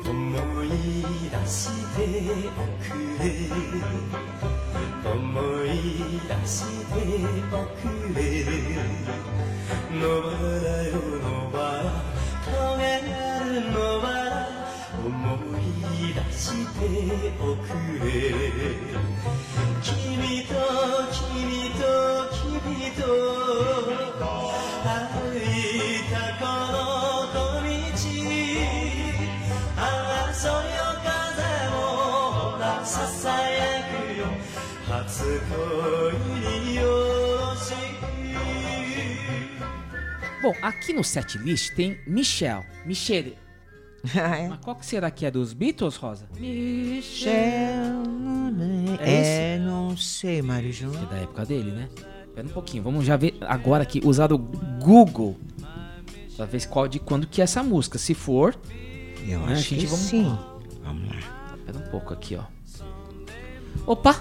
[0.10, 0.72] Omoi
[6.52, 7.00] して
[7.82, 8.20] くれ
[9.98, 11.64] 野原よ野原
[12.46, 12.84] 影
[13.16, 14.12] ある野原
[14.98, 15.08] 思
[15.60, 16.80] い出して
[17.40, 17.72] おく
[18.06, 18.91] れ。
[40.42, 42.66] Bom, aqui no setlist tem Michelle.
[42.86, 43.38] Michelle.
[44.16, 44.48] É.
[44.48, 46.28] Mas qual que será que é dos Beatles, Rosa?
[46.40, 47.32] Michel,
[49.00, 50.88] É É, não sei, Marijo.
[50.98, 51.88] É da época dele, né?
[52.28, 55.38] Espera um pouquinho, vamos já ver agora aqui, usar o Google.
[56.36, 58.00] Pra ver qual, de quando que é essa música.
[58.00, 58.58] Se for,
[59.28, 60.38] Eu né, acho que vamos- sim.
[60.84, 61.56] Vamos lá.
[61.60, 62.44] Espera um pouco aqui, ó.
[63.86, 64.16] Opa!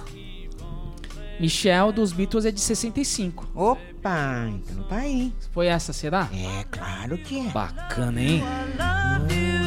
[1.41, 3.49] Michelle dos Beatles é de 65.
[3.55, 5.33] Opa, então tá aí.
[5.53, 6.29] Foi essa, será?
[6.33, 7.51] É, claro que é.
[7.51, 8.43] Bacana, hein?
[8.77, 9.61] Nossa.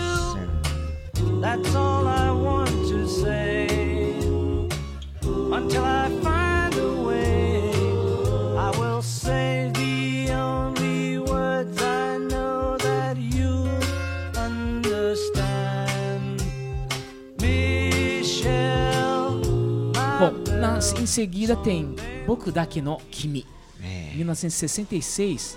[20.83, 21.95] Bom, na- em seguida tem
[22.27, 23.47] Boku Dake no Kimi,
[23.83, 24.13] É.
[24.17, 25.57] 1966.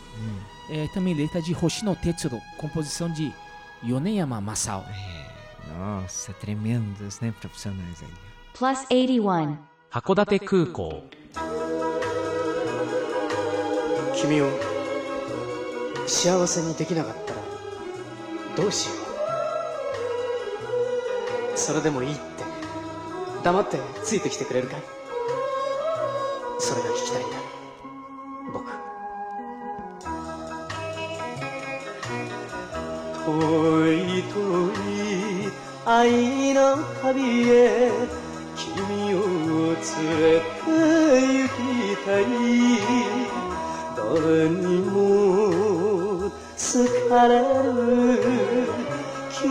[0.70, 3.34] É, também letra de Hoshino Tetsuro, composição de
[3.84, 4.86] Yoneyama Masao.
[5.78, 8.07] Nossa, tremendos, né, profissionais aí.
[8.53, 9.57] Plus 81.
[9.91, 11.03] 函館空港
[14.16, 14.47] 君を
[16.07, 17.41] 幸せにできなかったら
[18.55, 18.93] どうしよ
[21.53, 22.22] うそれでもいいって
[23.43, 24.82] 黙ってついてきてくれるかい
[26.59, 27.36] それが聞きたいんだ。
[28.52, 28.64] 僕。
[33.26, 33.32] 遠
[33.92, 34.36] い遠
[34.72, 35.52] い
[35.84, 37.52] 愛の旅へ
[38.57, 39.16] 君を
[39.74, 39.84] 連
[40.20, 40.66] れて
[41.42, 41.57] 行き
[42.04, 42.22] たい。
[43.96, 44.94] 誰にも
[46.57, 46.64] 好
[47.09, 47.72] かれる
[49.30, 49.42] 君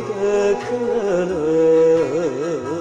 [0.00, 0.10] だ
[0.56, 0.68] か
[1.28, 2.73] ら。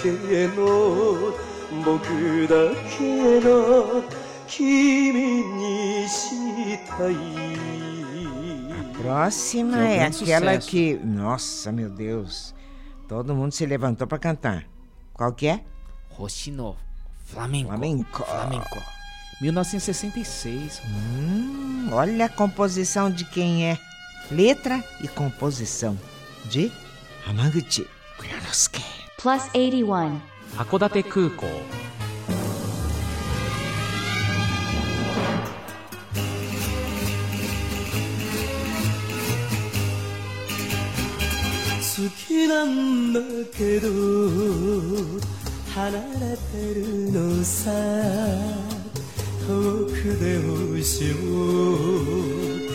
[0.00, 1.34] けの
[1.84, 4.02] 僕だけの
[4.48, 7.16] 君にしたい
[9.02, 10.68] Próxima Que é o é grande aquela sucesso.
[10.70, 10.94] que.
[11.04, 12.54] Nossa, meu Deus.
[13.08, 14.64] Todo mundo se levantou pra cantar.
[15.12, 15.60] Qual que é?
[16.10, 16.76] Roshino
[17.24, 17.68] Flamenco.
[17.68, 18.24] Flamenco.
[18.24, 18.82] Flamenco.
[19.40, 20.80] 1966.
[20.86, 23.78] Hum, olha a composição de quem é.
[24.30, 25.96] Letra e composição
[26.46, 26.72] de
[27.26, 27.86] Hamaguchi
[28.18, 28.82] Kuranosuke.
[29.21, 30.19] Plus 81.
[30.57, 31.45] 函館空港。
[41.77, 43.19] 好きなんだ
[43.55, 43.89] けど
[45.75, 47.69] 離れてるのさ。
[49.47, 50.39] 遠くで
[50.73, 52.70] 星を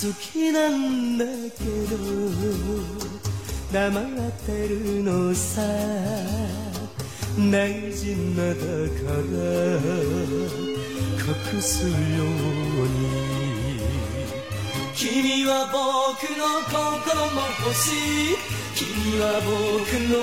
[0.00, 1.96] 好きなんだけど
[3.72, 4.04] 黙っ
[4.46, 5.60] てるのさ
[7.50, 9.42] 大事なだから
[11.18, 11.94] 隠すよう
[12.86, 13.28] に。
[14.94, 18.38] 君は僕の心の星
[18.76, 19.50] 君は僕
[20.06, 20.14] の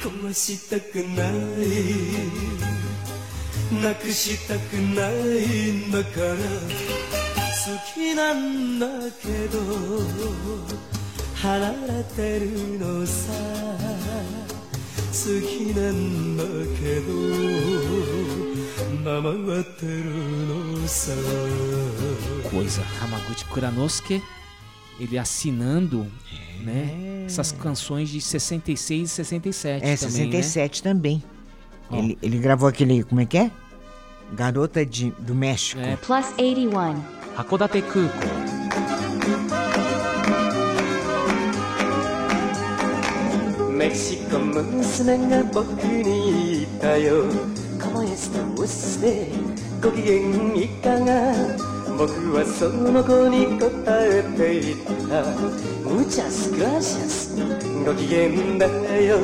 [0.00, 0.14] 体。
[0.16, 1.32] 壊したくない。
[3.82, 7.17] なくしたくないんだから。
[7.93, 8.87] きなんだ
[9.21, 9.59] けど
[11.35, 13.31] 離れてるのさ
[15.11, 15.13] 好
[15.47, 16.43] きなんだ
[16.79, 17.11] けど
[19.03, 20.05] 黙ってる
[20.47, 21.11] のさ
[22.49, 22.83] Coisa.
[23.01, 24.21] Hamaguchi Kuranosuke.
[24.99, 26.05] Ele assinando,
[26.61, 26.63] É.
[26.63, 27.23] né?
[27.25, 31.23] Essas canções de 66 e 67 É, também, 67 também.
[31.89, 31.95] Ó.
[31.97, 33.51] Ele, ele gravou aquele, como é que é?
[34.33, 35.81] Garota de, do México.
[35.81, 35.95] É.
[35.95, 37.16] Plus 81.
[37.38, 38.26] 函館空港
[43.70, 47.22] メキシコ娘が僕に言ったよ
[47.78, 49.28] Como está você?
[49.80, 51.32] ご機嫌いかが
[51.96, 54.74] 僕はその子に答えてい
[55.06, 55.22] た
[55.88, 57.38] Muchas gracias
[57.84, 58.66] ご機嫌だ
[59.00, 59.16] よ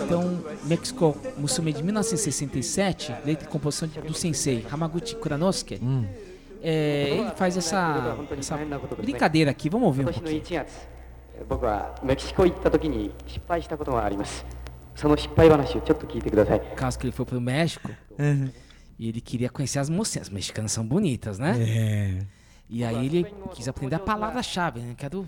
[0.00, 5.78] Então, Mexico Musume de 1967, letra e composição do sensei Hamaguchi Kuranosuke.
[5.82, 6.06] Hum.
[6.61, 8.57] É, ele faz essa, essa
[8.97, 10.41] brincadeira aqui, vamos ouvir um 今年の pouquinho.
[10.41, 10.87] 1月
[11.47, 14.43] 僕はメキシコ行った時に失敗したことがあります
[14.95, 17.91] その失敗話をちょっと聞いてください Caso que ele foi pro México
[18.99, 20.27] e ele queria conhecer as mocinhas.
[20.27, 21.55] As mexicanas são bonitas, né?
[21.59, 22.25] É.
[22.69, 24.95] E aí ele quis aprender a palavra-chave, né?
[24.97, 25.25] Quero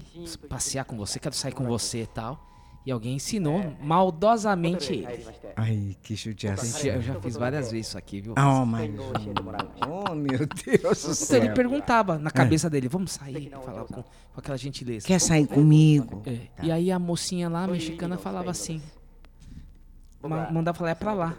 [0.49, 2.43] passear com você, quero sair com você e tal.
[2.86, 5.26] E alguém ensinou maldosamente ele.
[5.56, 6.80] Ai, que judiação.
[6.90, 8.34] Eu já fiz várias vezes isso aqui, viu?
[8.36, 8.94] Ah, oh, my
[9.88, 11.38] oh meu Deus do céu.
[11.38, 12.32] Então ele perguntava na é.
[12.32, 15.06] cabeça dele, vamos sair, falava com, com aquela gentileza.
[15.06, 16.22] Quer sair comigo?
[16.26, 16.36] É.
[16.56, 16.66] Tá.
[16.66, 18.82] E aí a mocinha lá, a mexicana, falava assim,
[20.22, 21.34] mandava falar, é pra lá.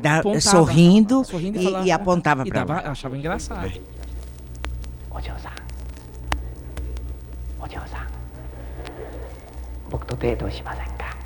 [0.00, 2.90] Da, apontava, sorrindo, sorrindo e, e, e apontava e pra dava, lá.
[2.90, 3.64] achava engraçado.
[3.64, 3.82] Ai.
[9.90, 11.16] 僕とデートをしませんか？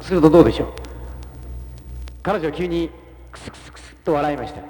[0.00, 0.68] するとどうでしょう？
[2.22, 2.90] 彼女は急に
[3.30, 4.60] クスクスクスと笑いました。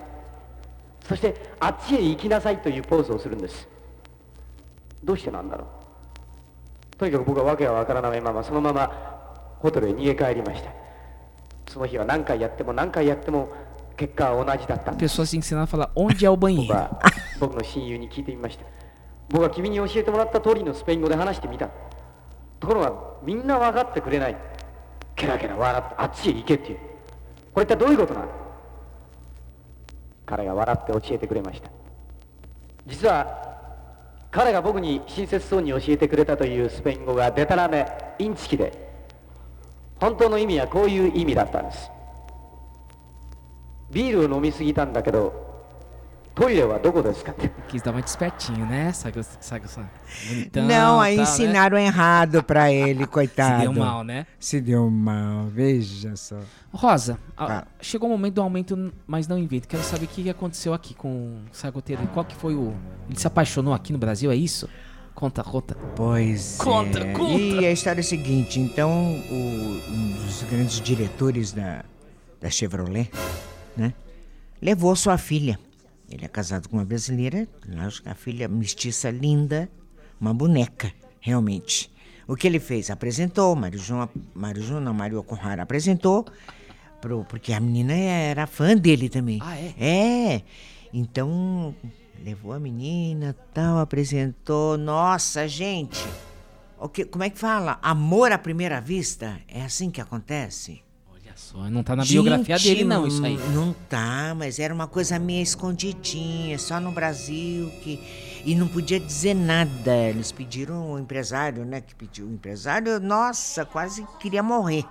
[1.07, 3.69] そしてあっちへ行きなさいというポーズをするんです。
[5.05, 6.97] どうしてなんだろう？
[6.97, 8.91] とにかく僕は訳がわからないままそのまま
[9.61, 10.71] ホテルへ逃げ帰りました。
[11.73, 13.51] その日は何回やっても何回やっても
[13.97, 14.93] 結果は同じだった。
[14.93, 16.73] Pessoas ensinavam a falar onde é o 僕 banheiro.
[16.75, 16.99] は
[17.41, 18.65] 僕の親友に聞いてみました。
[19.31, 21.69] 僕は君に教えてもらった通りのスペイン語で話してみた
[22.61, 22.93] ところが
[23.23, 24.37] みんな分かってくれない。
[25.17, 26.79] ケラケラ笑ってあっちへ行けっていう。
[27.53, 28.29] これ一体どういうことなの？
[30.27, 31.71] 彼が笑って教えてくれました。
[32.87, 33.47] 実は
[34.31, 37.87] 彼が僕に親切そうに教えてくれたというスペイン語がデタラメ
[38.19, 38.89] インチキで
[40.01, 41.91] 本当の意味はこういう意味だったんです。
[43.91, 45.48] ビールを飲みすぎたんだけど
[46.38, 48.92] トイレはどこですかって Quis dar uma despertinho, né?
[48.92, 49.88] Sabe, sabe, sabe,
[50.28, 51.32] bonitão, Não, aí tal, né?
[51.32, 53.62] ensinaram errado pra ele, coitado.
[53.62, 54.26] Se deu mal, né?
[54.40, 56.40] Se deu mal, veja só.
[56.74, 57.68] Rosa, a- Fala.
[57.80, 59.68] chegou o momento do aumento, mas não invento.
[59.68, 62.02] Quero saber o que que aconteceu aqui com o Sagoteiro.
[62.16, 62.74] Qual que foi o...
[63.08, 64.68] Ele se apaixonou aqui no Brasil, é isso?
[65.14, 65.76] Conta, conta.
[65.96, 67.14] Pois Conta, é.
[67.14, 67.32] conta.
[67.40, 68.90] E a história é a seguinte, então,
[69.30, 71.86] o- um dos grandes diretores da,
[72.42, 73.12] da Chevrolet,
[73.78, 73.94] né,
[74.60, 75.60] levou sua filha.
[76.11, 79.69] ele é casado com uma brasileira, lógico, a filha mestiça linda,
[80.21, 81.93] uma boneca, realmente.
[82.27, 82.91] O que ele fez?
[82.91, 86.27] Apresentou, Mário João, Mário João não, Mário Conrara apresentou,
[87.01, 89.39] pro, porque a menina era fã dele também.
[89.43, 89.75] Ah, é?
[89.79, 90.43] É.
[90.93, 91.75] Então,
[92.23, 94.77] levou a menina, tal, apresentou.
[94.79, 96.07] Nossa, gente.
[96.79, 97.79] O que, como é que fala?
[97.83, 99.41] Amor à primeira vista?
[99.49, 100.83] É assim que acontece?
[101.51, 103.39] Só, não tá na biografia Gente, dele não, isso aí.
[103.55, 107.99] Não tá, mas era uma coisa meio escondidinha, só no Brasil que
[108.45, 109.97] e não podia dizer nada.
[109.97, 114.85] Eles pediram o empresário, né, que pediu o empresário, nossa, quase queria morrer.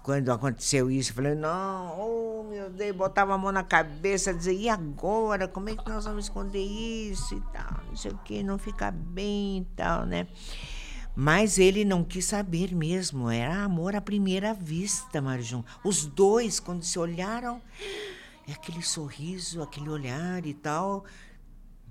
[0.00, 4.52] Quando aconteceu isso, eu falei, não, oh meu Deus, botava a mão na cabeça, dizia,
[4.52, 5.48] e agora?
[5.48, 7.80] Como é que nós vamos esconder isso e tal?
[7.88, 10.28] Não sei o que, não fica bem e tal, né?
[11.14, 15.62] Mas ele não quis saber mesmo, era amor à primeira vista, Marjum.
[15.84, 17.60] Os dois, quando se olharam,
[18.48, 21.04] é aquele sorriso, aquele olhar e tal.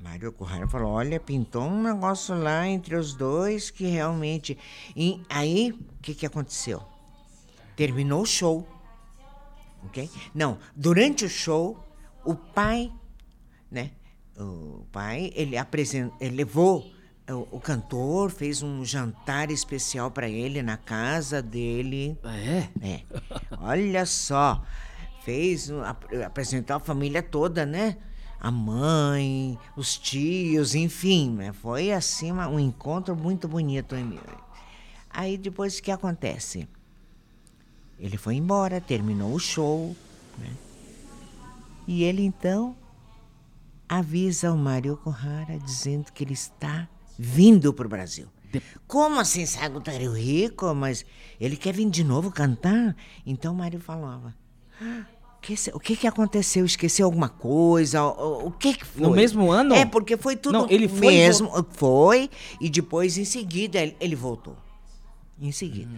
[0.01, 4.57] Mário Corrara falou: olha, pintou um negócio lá entre os dois que realmente.
[4.95, 6.81] E aí, o que, que aconteceu?
[7.75, 8.67] Terminou o show.
[9.83, 10.09] Ok?
[10.33, 11.77] Não, durante o show,
[12.23, 12.91] o pai,
[13.69, 13.91] né?
[14.37, 16.89] O pai, ele apresentou, levou
[17.33, 22.17] o, o cantor, fez um jantar especial para ele na casa dele.
[22.23, 22.69] Ah, é?
[22.81, 23.01] É.
[23.59, 24.63] Olha só,
[25.23, 27.97] fez, ap- apresentou a família toda, né?
[28.39, 31.51] A mãe, os tios, enfim, né?
[31.51, 33.95] foi assim um encontro muito bonito.
[35.09, 36.67] Aí depois o que acontece?
[37.99, 39.93] Ele foi embora, terminou o show,
[40.37, 40.49] né?
[41.85, 42.77] E ele então
[43.89, 46.87] avisa o Mário Corrara dizendo que ele está
[47.21, 48.27] vindo para o Brasil.
[48.87, 50.73] Como assim, Sago tá rico?
[50.73, 51.05] Mas
[51.39, 52.95] ele quer vir de novo cantar?
[53.25, 54.33] Então o Mário falava.
[54.81, 55.03] "Ah,
[55.41, 56.65] que o que, que aconteceu?
[56.65, 58.01] Esqueceu alguma coisa?
[58.03, 59.01] O, o- que, que foi?
[59.01, 59.75] No mesmo ano?
[59.75, 61.49] É, porque foi tudo Não, ele foi mesmo.
[61.71, 62.29] Foi,
[62.61, 64.55] e depois, em seguida, ele, ele voltou.
[65.41, 65.91] Em seguida.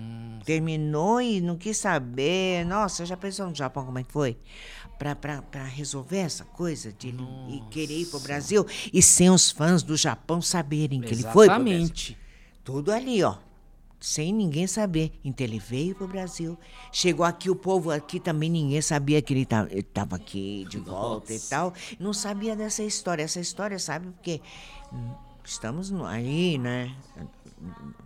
[0.45, 2.63] Terminou e não quis saber.
[2.65, 4.37] Nossa, já pensou no Japão como é que foi?
[5.49, 9.97] Pra resolver essa coisa de ele querer ir pro Brasil e sem os fãs do
[9.97, 11.73] Japão saberem que ele foi pro Brasil.
[11.73, 12.17] Exatamente.
[12.63, 13.35] Tudo ali, ó.
[13.99, 15.11] Sem ninguém saber.
[15.23, 16.55] Então ele veio pro Brasil.
[16.91, 21.39] Chegou aqui, o povo aqui também ninguém sabia que ele estava aqui de volta e
[21.39, 21.73] tal.
[21.99, 23.23] Não sabia dessa história.
[23.23, 24.39] Essa história, sabe, porque
[24.93, 26.95] hum, estamos aí, né?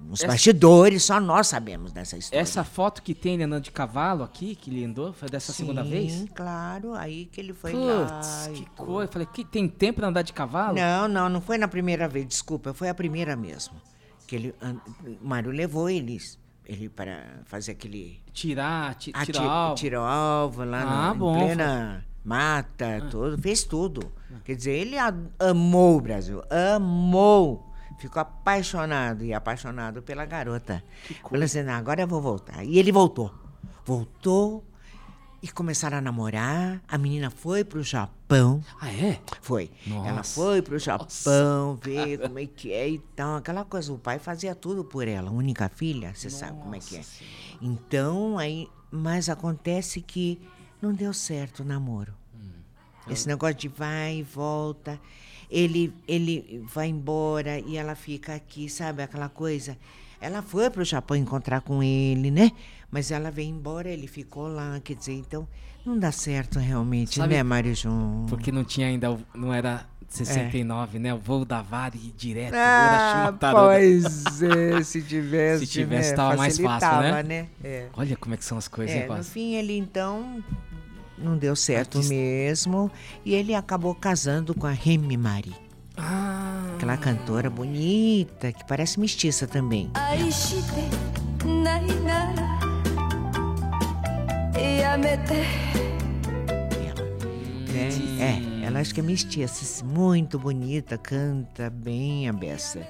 [0.07, 2.41] Nos Essa- bastidores, só nós sabemos dessa história.
[2.41, 5.83] Essa foto que tem ele andando de cavalo aqui, que ele andou, foi dessa segunda
[5.83, 6.11] vez?
[6.13, 6.93] Sim, claro.
[6.93, 8.05] Aí que ele foi lá.
[8.05, 9.09] Putz, e que coisa.
[9.09, 10.75] Eu falei, que tem tempo pra andar de cavalo?
[10.75, 13.73] Não, não, não foi na primeira vez, desculpa, foi a primeira mesmo.
[14.27, 14.55] Que ele,
[15.21, 19.75] o Mário levou eles, ele para fazer aquele Tirar, ti, ati- tirar alvo.
[19.75, 21.35] tiro alvo lá Ah, na, bom.
[21.35, 24.11] em plena mata, tudo, fez tudo.
[24.43, 24.95] Quer dizer, ele
[25.39, 27.64] amou o Brasil, amou.
[27.97, 30.83] Ficou apaixonado e apaixonado pela garota.
[31.29, 32.63] Falou assim, "Não, agora eu vou voltar.
[32.63, 33.33] E ele voltou.
[33.85, 34.63] Voltou
[35.41, 36.81] e começaram a namorar.
[36.87, 38.63] A menina foi pro Japão.
[38.81, 39.19] Ah, é?
[39.41, 39.69] Foi.
[39.87, 40.35] Ela Nossa.
[40.41, 43.35] foi pro Japão ver como é que é e tal.
[43.37, 46.97] Aquela coisa, o pai fazia tudo por ela, única filha, você sabe como é que
[46.97, 47.03] é.
[47.61, 50.41] Então, aí, mas acontece que
[50.81, 52.13] não deu certo o namoro.
[53.07, 54.99] Esse negócio de vai e volta,
[55.49, 59.03] ele, ele vai embora e ela fica aqui, sabe?
[59.03, 59.77] Aquela coisa.
[60.21, 62.51] Ela foi pro Japão encontrar com ele, né?
[62.89, 65.47] Mas ela veio embora, ele ficou lá, quer dizer, então
[65.85, 68.25] não dá certo realmente, Sabe- né, Mário João?
[68.29, 71.13] Porque não tinha ainda, o- não era 69, né?
[71.13, 72.55] O voo da VAR e direto.
[72.55, 77.23] Ah, pois é, se tivesse, Se tivesse, né, tava mais fácil, né?
[77.23, 77.47] né?
[77.63, 77.87] É.
[77.93, 80.41] Olha como é que são as coisas, É, hein, no fim, ele então
[81.17, 82.13] não deu certo Artista.
[82.13, 82.91] mesmo.
[83.23, 85.55] E ele acabou casando com a Remy Mari.
[85.97, 86.73] Ah.
[86.75, 89.89] Aquela cantora bonita, que parece mestiça também.
[98.15, 102.85] Ela, é, é ela acho que é mestiça, muito bonita, canta bem a beça.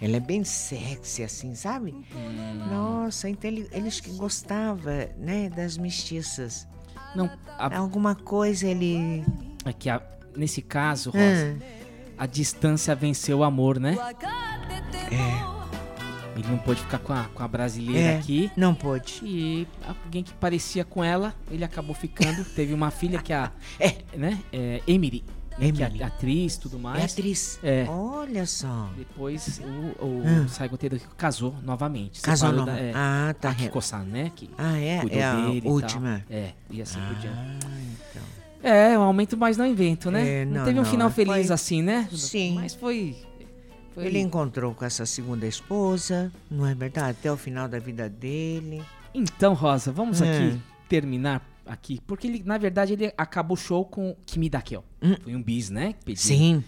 [0.00, 1.90] Ela é bem sexy, assim, sabe?
[1.90, 2.68] Uhum.
[2.70, 6.66] Nossa, então ele, eles que gostava, né, das mestiças.
[7.14, 9.24] Não, a- Alguma coisa ele.
[9.64, 10.02] É que a-
[10.36, 11.56] nesse caso, Rosa,
[12.16, 13.96] a distância venceu o amor, né?
[15.10, 15.58] É.
[16.38, 18.50] Ele não pôde ficar com a, com a brasileira É, aqui.
[18.56, 19.20] não pôde.
[19.24, 19.66] E
[20.04, 22.44] alguém que parecia com ela, ele acabou ficando.
[22.44, 23.50] Teve uma filha que a.
[23.80, 23.96] É.
[24.16, 24.38] Né?
[24.52, 25.24] É, Emily.
[25.58, 26.02] Né, Que Emily.
[26.02, 27.00] é atriz e tudo mais.
[27.02, 27.58] É atriz.
[27.62, 27.86] É.
[27.88, 28.90] Olha só.
[28.96, 29.60] Depois
[30.00, 30.48] o, o Hum.
[30.48, 32.20] Saigo Teruhiko casou novamente.
[32.20, 33.50] Casou Separou nova- é, Ah, tá.
[33.50, 34.30] A Kiko-san, né?
[34.34, 35.00] Que Ah, é?
[35.00, 35.72] cuidou É a tal.
[35.72, 36.24] última.
[36.30, 37.66] É, e assim por diante.
[37.66, 37.80] Ah,
[38.10, 38.22] então.
[38.60, 40.42] É, um aumento, mas não invento, né?
[40.42, 42.08] É, não, não, teve um não, final é, feliz foi- assim, né?
[42.12, 42.54] Sim.
[42.56, 43.16] Mas foi.
[43.94, 47.10] foi Ele encontrou com essa segunda esposa, não é verdade?
[47.18, 48.82] Até o final da vida dele.
[49.14, 50.30] Então, Rosa, vamos É.
[50.48, 52.00] aqui terminar aqui.
[52.06, 54.82] Porque ele, na verdade, ele acabou o show com Kimi Dakeo.
[55.22, 55.92] Foi um bis, né?
[55.92, 56.22] que pediu.
[56.22, 56.64] Sim.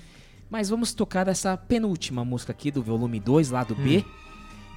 [0.49, 4.05] Mas vamos tocar essa penúltima música aqui do volume 2, lado B.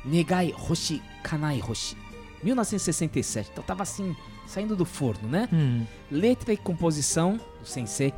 [0.06, 1.98] Negai Hoshi Kanai Hoshi.
[2.44, 3.50] 1967.
[3.52, 5.48] Então tava assim, saindo do forno, né?
[5.52, 5.86] Hum.
[6.12, 8.14] Letra e composição do sensei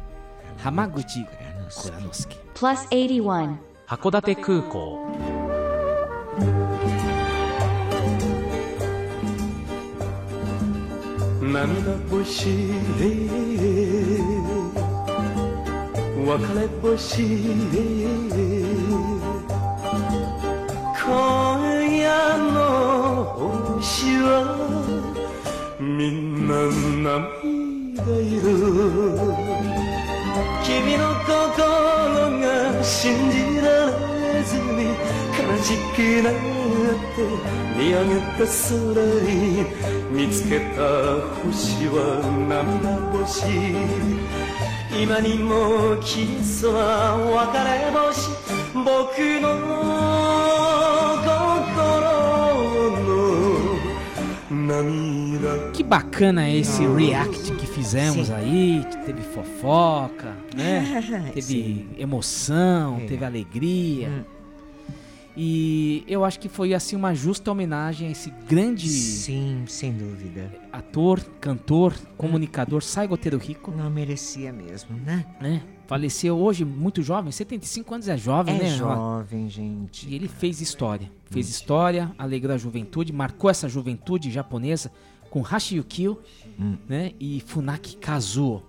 [0.63, 1.25] Hamaguchi
[1.81, 2.37] Kuranosuke.
[2.53, 3.75] Plus 81.
[3.87, 5.34] 函館
[11.51, 12.49] 涙星
[16.25, 17.25] 別れ星へ。
[21.05, 21.07] 今
[21.97, 22.57] 夜の
[23.77, 24.25] 星は
[25.79, 26.51] みんな
[27.03, 27.29] 涙
[28.21, 28.41] 色
[30.63, 33.67] 君の心が信じら
[34.33, 34.97] れずに
[35.54, 37.18] 悲しくなって
[37.78, 38.74] 見上げた空
[39.24, 39.28] に
[40.10, 40.76] 見つけた
[41.44, 41.98] 星は
[42.48, 43.46] 涙星
[45.02, 46.78] 今にも消えそうな
[47.16, 48.30] 別れ星
[48.74, 48.86] 僕
[49.40, 49.46] の
[51.24, 53.08] 心の
[54.50, 58.34] 涙 Que bacana esse react que fizemos Sim.
[58.34, 58.84] aí.
[58.90, 61.30] que Teve fofoca, né?
[61.34, 61.86] Teve Sim.
[61.98, 63.06] emoção, É.
[63.06, 64.08] teve alegria.
[64.08, 64.33] Hum.
[65.37, 70.49] E eu acho que foi assim uma justa homenagem a esse grande Sim, sem dúvida.
[70.71, 75.25] ator, cantor, comunicador Saigo Teruhiko, Não merecia mesmo, né?
[75.41, 75.61] né?
[75.87, 78.69] Faleceu hoje muito jovem, 75 anos é jovem, É né?
[78.77, 80.07] Jovem, gente.
[80.09, 81.11] E ele fez história.
[81.29, 84.91] Fez história, alegrou a juventude, marcou essa juventude japonesa
[85.29, 86.17] com Hashi Yukio,
[86.57, 86.77] Hum.
[86.87, 87.11] né?
[87.19, 88.63] E Funaki Kazuo.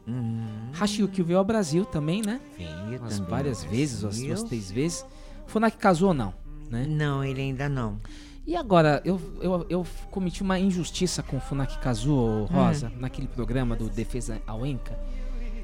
[0.73, 2.41] Hashi Yukio veio ao Brasil também, né?
[2.59, 5.07] Veio Umas também várias vezes, umas duas, três vezes.
[5.47, 6.35] Funaki Kazuo não,
[6.71, 6.85] né?
[6.89, 7.99] Não, ele ainda não.
[8.47, 13.75] E agora, eu, eu, eu cometi uma injustiça com o Funaki Kazuo, Rosa, naquele programa
[13.75, 14.97] do Defesa Awenka.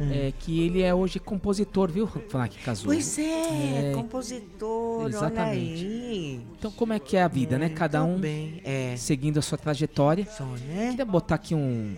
[0.00, 2.86] É que ele é hoje compositor, viu, Funaki Kazuo?
[2.86, 5.84] Pois é, É, compositor, olha exatamente.
[5.84, 6.40] aí.
[6.58, 7.68] Então, como é que é a vida, né?
[7.68, 8.96] Cada um bem, é.
[8.96, 10.26] seguindo a sua trajetória.
[10.26, 10.88] Só, né?
[10.90, 11.94] Queria botar aqui um,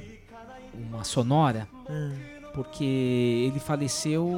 [0.90, 2.12] uma sonora, Hum.
[2.52, 4.28] porque ele faleceu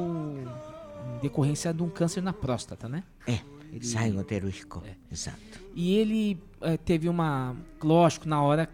[1.17, 3.03] em decorrência de um câncer na próstata, né?
[3.27, 3.39] É,
[3.71, 4.83] Ele- Saigo Teruhiko.
[4.85, 4.93] É.
[5.11, 5.37] Exato.
[5.75, 7.55] E ele eh, teve uma.
[7.83, 8.69] Lógico, na hora,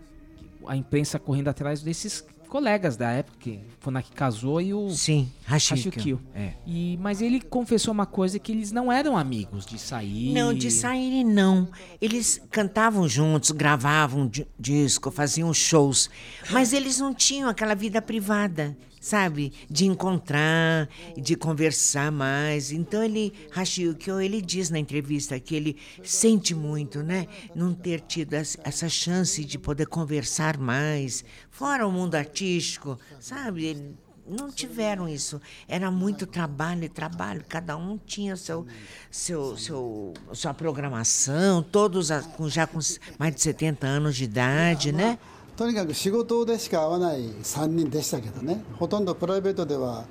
[0.68, 6.22] a imprensa correndo atrás desses colegas da época, que Funaki casou e o Sim, Hashikyo.
[6.36, 6.54] É.
[6.68, 10.32] E, mas ele confessou uma coisa que eles não eram amigos de sair.
[10.34, 11.68] Não, de saírem não.
[12.00, 16.12] Eles cantavam juntos, gravavam di- disco, faziam shows,
[16.52, 19.52] mas eles não tinham aquela vida privada, sabe?
[19.70, 22.72] De encontrar, de conversar mais.
[22.72, 27.28] Então ele, Hashiyukyo, ele diz na entrevista que ele sente muito, né?
[27.54, 33.66] Não ter tido es- essa chance de poder conversar mais, fora o mundo artístico, sabe?
[33.66, 35.42] Ele- não tiveram isso.
[35.68, 37.44] Era muito trabalho e trabalho.
[37.50, 38.66] Cada um tinha seu,
[39.12, 42.80] seu, seu, sua programação, todos já com
[43.20, 45.20] mais de 70 anos de idade, né?
[45.56, 50.06] とにかく仕事でしか会わない3人でしたけどねほとんどプライベートでは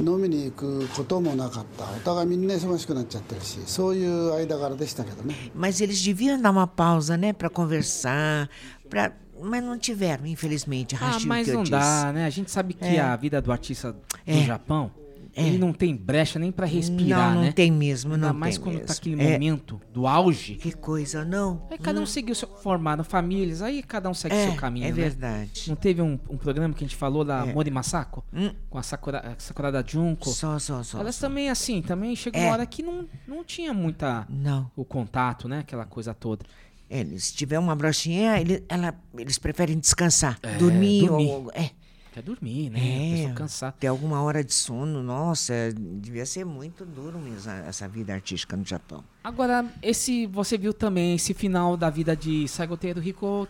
[0.00, 8.48] 飲みに行くこともなかったお互いみんな忙しくなっちゃってるしそういう間柄でしたけどね Mas eles deviam dar uma pausa, né, para conversar,
[8.90, 9.12] pra...
[9.40, 10.96] mas não tiveram, infelizmente.
[11.00, 11.70] Ah, mas não diz.
[11.70, 12.24] dá, né?
[12.24, 13.00] A gente sabe que É.
[13.00, 14.42] a vida do artista do É.
[14.44, 14.90] Japão,
[15.36, 15.46] É.
[15.46, 17.52] ele não tem brecha nem pra respirar, Não, não né?
[17.52, 18.94] tem mesmo, Ainda não mais tem quando tá mesmo.
[18.94, 19.32] aquele É.
[19.32, 20.54] momento do auge.
[20.54, 21.66] Que coisa, não?
[21.70, 24.88] Aí cada um seguiu seu formaram famílias, aí cada um segue É, seu caminho, é
[24.90, 24.94] né?
[24.94, 25.64] verdade.
[25.68, 27.52] Não teve um, um programa que a gente falou da É.
[27.52, 28.24] Mori Masako?
[28.32, 28.52] Hum.
[28.70, 30.28] Com a Sakura, a Sakura da Junko?
[30.30, 31.00] Só, só, só.
[31.00, 31.26] Elas só.
[31.26, 32.44] também, assim, também chegou É.
[32.44, 34.26] uma hora que não, não tinha muita...
[34.28, 34.70] Não.
[34.76, 35.58] O contato, né?
[35.60, 36.44] Aquela coisa toda.
[36.88, 41.28] Eles, se tiver uma brochinha, ele, ela, eles preferem descansar, É, dormir, dormir.
[41.30, 41.50] ou...
[41.54, 41.70] É,
[42.14, 43.24] Quer dormir, né?
[43.24, 43.72] É, cansar.
[43.72, 48.64] ter alguma hora de sono, nossa, devia ser muito duro mesmo essa vida artística no
[48.64, 49.02] Japão.
[49.24, 53.48] Agora, esse você viu também esse final da vida de Saigo Rico,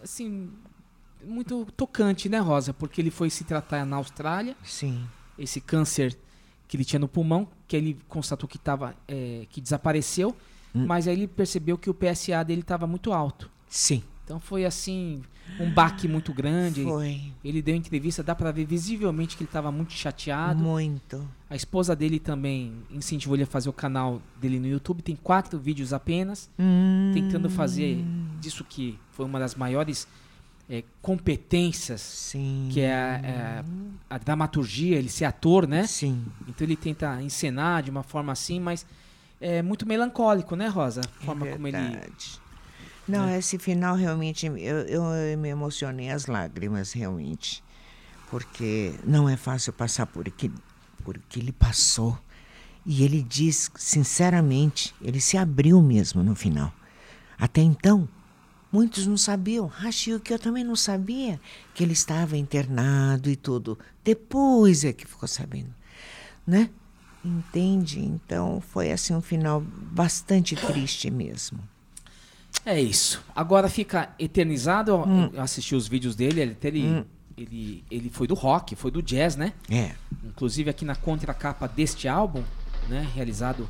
[0.00, 0.48] assim,
[1.26, 2.72] muito tocante, né, Rosa?
[2.72, 4.56] Porque ele foi se tratar na Austrália.
[4.62, 5.04] Sim.
[5.36, 6.16] Esse câncer
[6.68, 10.36] que ele tinha no pulmão, que ele constatou que tava, é, que desapareceu,
[10.72, 10.86] Hum.
[10.86, 13.50] mas aí ele percebeu que o PSA dele estava muito alto.
[13.68, 14.04] Sim.
[14.24, 15.22] Então foi assim,
[15.60, 16.82] um baque muito grande.
[16.82, 17.20] Foi.
[17.44, 20.62] Ele deu entrevista, dá pra ver visivelmente que ele estava muito chateado.
[20.62, 21.28] Muito.
[21.48, 25.02] A esposa dele também incentivou ele a fazer o canal dele no YouTube.
[25.02, 27.10] Tem quatro vídeos apenas, Hum.
[27.14, 28.04] tentando fazer
[28.40, 30.08] disso que foi uma das maiores
[30.68, 32.32] eh, competências,
[32.70, 33.64] que é a, é
[34.08, 35.86] a dramaturgia, ele ser ator, né?
[35.86, 36.24] Sim.
[36.48, 38.86] Então ele tenta encenar de uma forma assim, mas
[39.40, 41.02] é muito melancólico, né, Rosa?
[41.20, 41.76] A forma como ele
[43.06, 47.62] Não, esse final realmente eu, eu me emocionei as lágrimas realmente,
[48.30, 50.50] porque não é fácil passar por que
[51.04, 52.18] por que ele passou.
[52.86, 56.72] E ele diz sinceramente, ele se abriu mesmo no final.
[57.38, 58.08] Até então,
[58.72, 59.70] muitos não sabiam.
[59.80, 61.40] Achei que eu também não sabia
[61.74, 63.78] que ele estava internado e tudo.
[64.02, 65.74] Depois é que ficou sabendo,
[66.46, 66.70] né?
[67.24, 68.00] Entende?
[68.00, 71.58] Então foi assim um final bastante triste mesmo.
[72.66, 73.22] É isso.
[73.34, 74.90] Agora fica eternizado.
[74.92, 75.30] Eu- Hum.
[75.32, 76.40] Eu assisti os vídeos dele.
[76.40, 77.04] Ele, ele, Hum.
[77.36, 79.52] ele, ele foi do rock, foi do jazz, né?
[79.70, 79.92] É.
[80.24, 82.42] Inclusive aqui na contracapa deste álbum,
[82.88, 83.06] né?
[83.14, 83.68] Realizado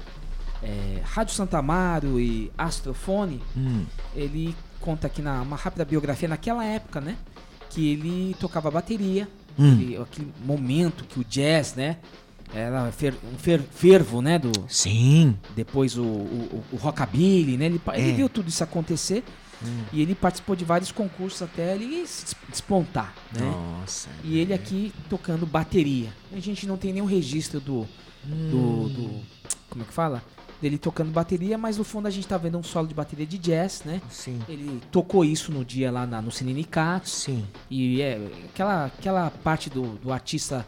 [0.63, 3.43] é, Rádio Santa Amaro e Astrofone.
[3.57, 3.85] Hum.
[4.15, 7.17] Ele conta aqui na uma rápida biografia naquela época, né?
[7.71, 9.29] Que ele tocava bateria.
[9.59, 9.73] Hum.
[9.81, 11.99] Ele- aquele momento que o jazz, né?
[12.55, 14.39] Era fer- um fer- fervo, né?
[14.39, 15.37] Do, Sim.
[15.57, 17.67] Depois o, o, o rockabilly, né?
[17.67, 18.15] Ele, pa- ele É.
[18.15, 19.25] viu tudo isso acontecer.
[19.63, 19.83] Hum.
[19.93, 23.41] E ele participou de vários concursos até ele se des- despontar, né?
[23.47, 24.09] Nossa.
[24.23, 26.11] E ele aqui tocando bateria.
[26.33, 27.87] A gente não tem nenhum registro do.
[28.25, 28.89] Do.
[28.89, 29.21] do-
[29.71, 30.23] como é que fala?
[30.63, 33.37] Dele tocando bateria, mas no fundo a gente tá vendo um solo de bateria de
[33.37, 34.01] jazz, né?
[34.09, 34.39] Sim.
[34.49, 37.09] Ele tocou isso no dia lá na, no Sininicato.
[37.11, 37.45] Sim.
[37.69, 40.67] E é aquela, aquela parte do, do artista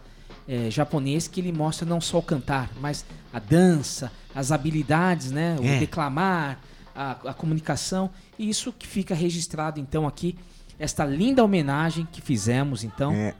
[0.48, 5.56] é, japonês que ele mostra não só o cantar, mas a dança, as habilidades, né?
[5.60, 5.78] O É.
[5.78, 6.60] declamar,
[6.94, 8.10] a, a comunicação.
[8.38, 10.36] E isso que fica registrado então aqui,
[10.78, 13.34] esta linda homenagem que fizemos então É.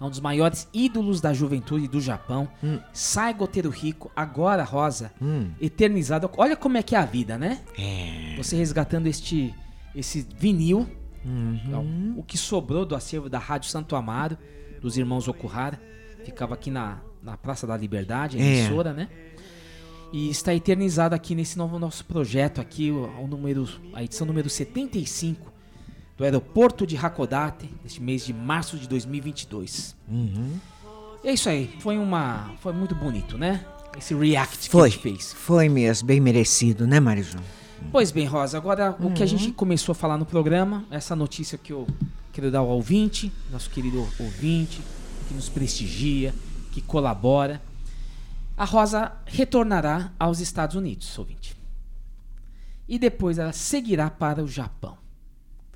[0.00, 2.78] a um dos maiores ídolos da juventude do Japão, Hum.
[2.92, 5.50] Saigo Teruhiko, agora Rosa, Hum.
[5.60, 6.28] eternizado.
[6.36, 7.60] Olha como é que é a vida, né?
[7.78, 8.34] É.
[8.36, 9.54] Você resgatando este
[9.94, 10.88] esse vinil,
[11.24, 12.14] Uhum.
[12.16, 14.36] o que sobrou do acervo da Rádio Santo Amaro,
[14.80, 15.80] dos irmãos Okuhara,
[16.24, 18.44] ficava aqui na, na Praça da Liberdade, a É.
[18.60, 19.08] emissora, né?
[20.12, 24.50] E está eternizado aqui nesse novo nosso projeto aqui, o, o número, a edição número
[24.50, 25.50] 75
[26.18, 29.96] do aeroporto de Hakodate, neste mês de março de 2022.
[30.08, 30.52] Uhum.
[31.24, 33.64] E é isso aí, foi uma, foi muito bonito, né?
[33.96, 34.90] Esse react Foi.
[34.90, 35.32] que a gente fez.
[35.32, 37.40] Foi mesmo, bem merecido, né, Marijão?
[37.90, 39.26] Pois bem, Rosa, agora o que a Uhum.
[39.26, 41.86] gente começou a falar no programa, essa notícia que eu
[42.32, 44.80] quero dar ao ouvinte, nosso querido ouvinte,
[45.32, 46.34] que nos prestigia,
[46.70, 47.60] que colabora.
[48.56, 51.56] A Rosa retornará aos Estados Unidos, ouvinte.
[52.86, 54.98] E depois ela seguirá para o Japão.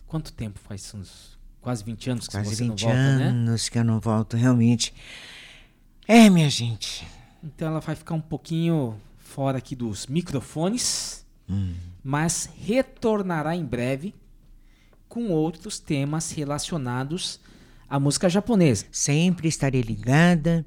[0.06, 0.92] Quanto tempo faz?
[0.94, 3.24] Uns quase 20 anos que Quase você 20 não volta, né?
[3.28, 4.92] anos que eu não volto, realmente.
[6.06, 7.06] É, minha gente.
[7.42, 11.74] Então ela vai ficar um pouquinho fora aqui dos microfones, Hum.
[12.04, 14.12] mas retornará em breve
[15.08, 17.38] com outros temas relacionados
[17.88, 18.86] à música japonesa.
[18.90, 20.64] Sempre estarei ligada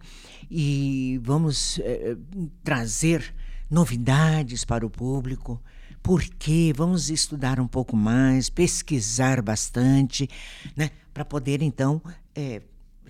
[0.49, 2.17] e vamos eh,
[2.63, 3.33] trazer
[3.69, 5.61] novidades para o público.
[6.01, 10.29] Porque vamos estudar um pouco mais, pesquisar bastante,
[10.75, 12.01] né, para poder então
[12.33, 12.61] eh,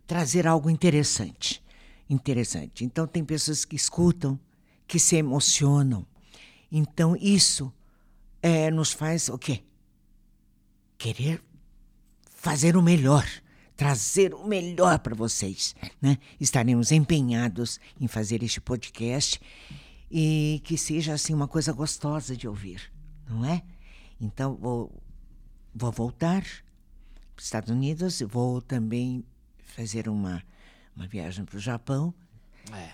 [0.07, 1.63] trazer algo interessante,
[2.09, 2.83] interessante.
[2.83, 4.39] Então tem pessoas que escutam,
[4.87, 6.05] que se emocionam.
[6.71, 7.71] Então isso
[8.41, 9.63] eh, nos faz o quê?
[10.97, 11.41] Querer
[12.35, 13.25] fazer o melhor,
[13.79, 16.17] trazer o melhor para vocês, né?
[16.37, 19.39] Estaremos empenhados em fazer este podcast
[20.11, 22.91] e que seja assim uma coisa gostosa de ouvir,
[23.25, 23.63] não é?
[24.19, 25.01] Então vou,
[25.73, 29.23] vou voltar para os Estados Unidos, vou também
[29.59, 30.43] fazer uma
[30.93, 32.13] uma viagem para o Japão,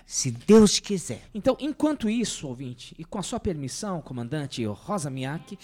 [0.06, 1.28] se Deus quiser.
[1.34, 5.58] Então, enquanto isso, ouvinte, e com a sua permissão, comandante Rosa Miyake,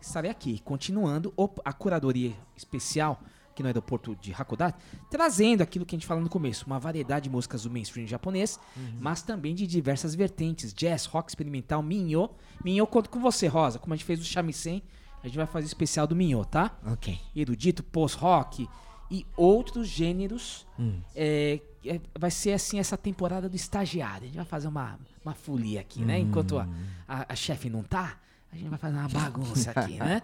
[0.00, 1.32] estarei aqui, continuando
[1.64, 3.22] a curadoria especial
[3.56, 4.76] aqui no aeroporto de Hakodate,
[5.10, 8.60] trazendo aquilo que a gente falou no começo, uma variedade de músicas do mainstream japonês,
[9.00, 12.28] mas também de diversas vertentes, jazz, rock experimental, minho.
[12.62, 14.82] Minho, conto com você, Rosa, como a gente fez o shamisen,
[15.22, 16.76] a gente vai fazer especial do minho, tá?
[16.86, 17.18] Ok.
[17.34, 18.68] Erudito, post-rock
[19.10, 20.66] e outros gêneros.
[20.78, 21.00] Hum.
[21.14, 24.24] É, é, vai ser assim essa temporada do estagiário.
[24.24, 26.18] A gente vai fazer uma, uma folia aqui, né?
[26.18, 26.68] Enquanto a,
[27.08, 28.18] a, a chefe não tá,
[28.52, 30.20] a gente vai fazer uma bagunça aqui, né?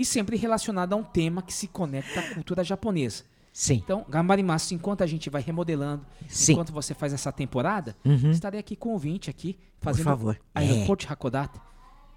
[0.00, 3.22] E sempre relacionado a um tema que se conecta à cultura japonesa.
[3.52, 3.74] Sim.
[3.74, 6.52] Então, Gambarimasu, enquanto a gente vai remodelando, Sim.
[6.52, 8.30] enquanto você faz essa temporada, Uhum.
[8.30, 10.40] estarei aqui com o ouvinte aqui, fazendo favor.
[10.54, 11.60] Aeroporto de Hakodate.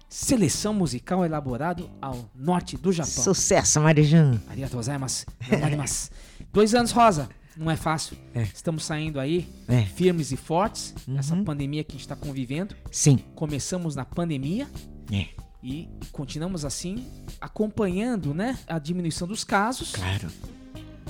[0.08, 3.12] Seleção musical elaborado ao norte do Japão.
[3.24, 4.40] Sucesso, Marijan.
[4.48, 5.26] Arigatou gozaimasu.
[5.50, 6.10] Gambarimasu.
[6.52, 7.28] Dois anos, Rosa.
[7.56, 8.16] Não é fácil.
[8.34, 8.42] É.
[8.42, 9.82] Estamos saindo aí É.
[9.82, 12.74] firmes e fortes nessa pandemia que a gente está convivendo.
[12.90, 13.18] Sim.
[13.34, 14.68] Começamos na pandemia
[15.12, 15.26] É.
[15.63, 17.05] e continuamos assim
[17.39, 19.91] acompanhando, né, a diminuição dos casos.
[19.93, 20.29] Claro.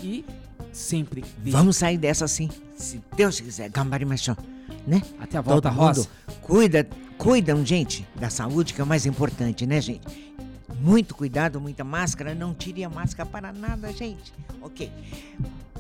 [0.02, 0.24] E
[0.72, 2.50] sempre desde- Vamos sair dessa sim.
[2.78, 4.38] Se Deus quiser, gambarimachão,
[4.88, 5.02] né?
[5.20, 6.02] Até a volta, Todo Rosa.
[6.02, 6.10] mundo
[6.42, 10.34] Cuida, cuidam, gente, da saúde, que é o mais importante, né, gente?
[10.82, 12.34] Muito cuidado, muita máscara.
[12.34, 14.32] Não tire a máscara para nada, gente.
[14.62, 14.90] Ok.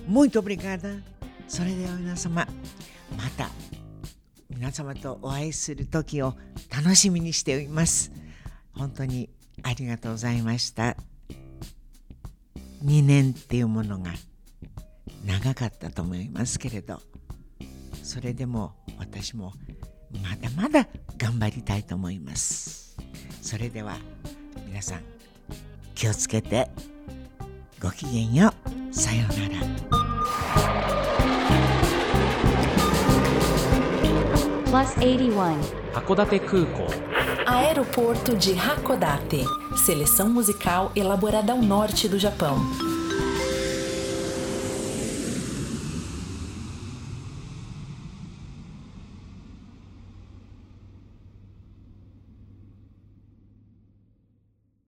[0.07, 1.01] Muito obrigada.
[1.47, 2.47] それでは皆様、
[3.17, 3.49] また
[4.49, 6.35] 皆様とお会いする時を
[6.69, 8.11] 楽しみにしています。
[8.76, 9.30] 本当に
[9.62, 10.96] ありがとうございました。
[12.84, 14.12] 2年っていうものが
[15.24, 17.00] 長かったと思いますけれど。
[18.02, 19.54] それでも私も
[20.22, 20.86] まだまだ
[21.16, 22.96] 頑張りたいと思います。
[23.40, 23.96] それでは
[24.66, 25.00] 皆さん
[25.94, 26.68] 気をつけて
[27.80, 28.52] ごきげんよ
[28.90, 28.94] う。
[28.94, 29.64] さようなら。
[34.74, 35.30] Plus 81
[35.92, 37.13] 函館空港
[37.46, 39.44] Aeroporto de Hakodate.
[39.84, 42.56] Seleção musical elaborada ao norte do Japão.